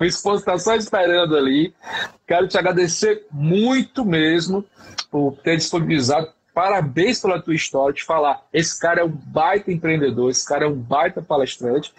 [0.00, 1.74] o esposo está só esperando ali.
[2.26, 4.64] Quero te agradecer muito mesmo
[5.10, 6.32] por ter disponibilizado.
[6.54, 8.40] Parabéns pela tua história, te falar.
[8.50, 11.92] Esse cara é um baita empreendedor, esse cara é um baita palestrante.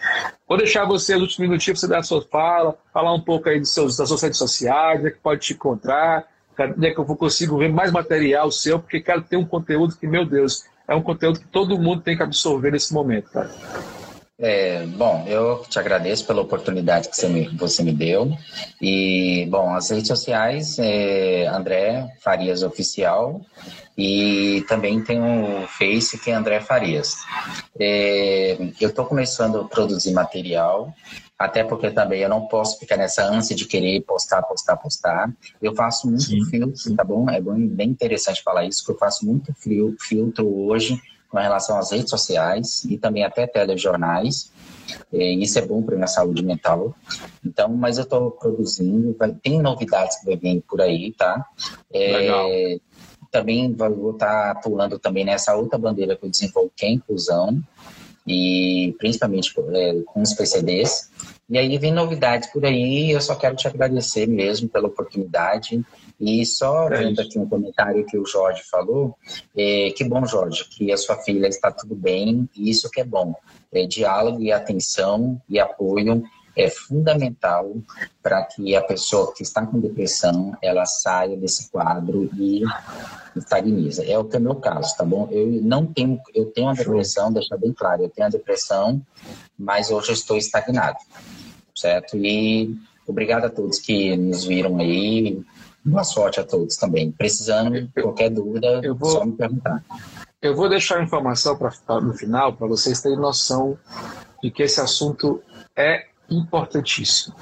[0.48, 3.48] Vou deixar você nos últimos minutinhos para você dar a sua fala, falar um pouco
[3.48, 6.26] aí dos seus, das suas redes sociais, é que pode te encontrar
[6.58, 10.06] onde é que eu consigo ver mais material seu, porque quero ter um conteúdo que,
[10.06, 13.50] meu Deus, é um conteúdo que todo mundo tem que absorver nesse momento, cara.
[14.38, 18.36] É, bom, eu te agradeço pela oportunidade que você me, você me deu.
[18.80, 23.40] E, bom, as redes sociais, é André Farias Oficial
[23.96, 27.14] e também tem o Face que é André Farias.
[27.80, 30.94] É, eu estou começando a produzir material
[31.38, 35.30] até porque também eu não posso ficar nessa ânsia de querer postar, postar, postar.
[35.60, 36.96] Eu faço muito sim, filtro, sim.
[36.96, 37.28] tá bom?
[37.28, 39.52] É bem interessante falar isso, que eu faço muito
[39.98, 44.50] filtro hoje com relação às redes sociais e também até telejornais.
[45.12, 46.94] É, isso é bom para minha saúde mental.
[47.44, 51.44] Então, mas eu estou produzindo, tem novidades que vai vir por aí, tá?
[51.92, 52.48] É, Legal.
[53.30, 56.92] Também vou estar tá pulando também nessa outra bandeira que eu desenvolvo, que é a
[56.92, 57.60] inclusão.
[58.26, 61.10] E principalmente é, com os PCDs.
[61.48, 65.80] E aí vem novidades por aí, eu só quero te agradecer mesmo pela oportunidade.
[66.18, 69.14] E só é vendo aqui um comentário que o Jorge falou,
[69.56, 73.04] é, que bom, Jorge, que a sua filha está tudo bem, e isso que é
[73.04, 73.34] bom.
[73.72, 76.24] É, diálogo e atenção e apoio
[76.56, 77.76] é fundamental
[78.22, 82.62] para que a pessoa que está com depressão ela saia desse quadro e
[83.36, 84.04] estagniza.
[84.04, 85.28] É o que é o meu caso, tá bom?
[85.30, 89.02] Eu não tenho, eu tenho uma depressão, deixa bem claro, eu tenho a depressão,
[89.58, 90.98] mas hoje eu estou estagnado,
[91.74, 92.16] certo?
[92.16, 92.74] E
[93.06, 95.38] obrigado a todos que nos viram aí.
[95.84, 97.12] Boa sorte a todos também.
[97.12, 99.84] Precisando, qualquer dúvida, eu vou, só me perguntar.
[100.40, 103.78] Eu vou deixar a informação pra, no final para vocês terem noção
[104.42, 105.40] de que esse assunto
[105.76, 107.34] é importantíssimo.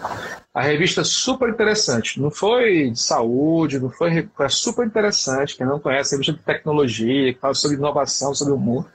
[0.53, 5.57] A revista é super interessante, não foi de saúde, não foi, foi super interessante.
[5.57, 8.87] Quem não conhece, a revista de tecnologia, que fala sobre inovação, sobre o mundo.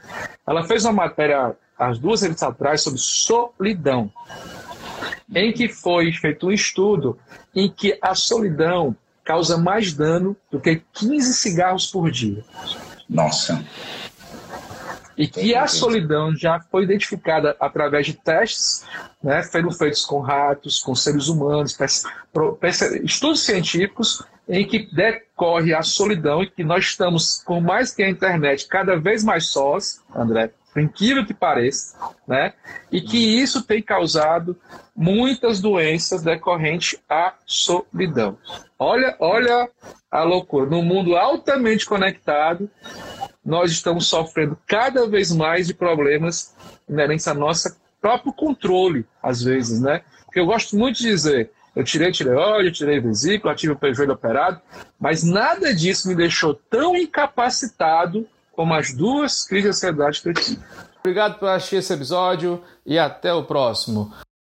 [0.48, 4.12] Ela fez uma matéria, as duas revistas atrás, sobre solidão,
[5.34, 7.18] em que foi feito um estudo
[7.56, 12.44] em que a solidão causa mais dano do que 15 cigarros por dia.
[13.08, 13.64] Nossa.
[15.20, 18.86] E que a solidão já foi identificada através de testes,
[19.22, 21.78] né, foram feitos com ratos, com seres humanos,
[23.04, 28.10] estudos científicos em que decorre a solidão e que nós estamos, por mais que a
[28.10, 32.54] internet, cada vez mais sós, André, por incrível que pareça, né?
[32.90, 34.58] E que isso tem causado
[34.96, 38.38] muitas doenças decorrentes à solidão.
[38.80, 39.70] Olha, olha
[40.10, 40.66] a loucura.
[40.66, 42.70] No mundo altamente conectado,
[43.46, 46.56] nós estamos sofrendo cada vez mais de problemas
[46.88, 50.02] inerentes ao nosso próprio controle, às vezes, né?
[50.24, 54.62] Porque eu gosto muito de dizer, eu tirei tireoide, tirei vesícula, tive o joelho operado,
[54.98, 60.34] mas nada disso me deixou tão incapacitado como as duas crises de ansiedade que eu
[60.34, 60.60] tive.
[61.00, 64.14] Obrigado por assistir esse episódio e até o próximo.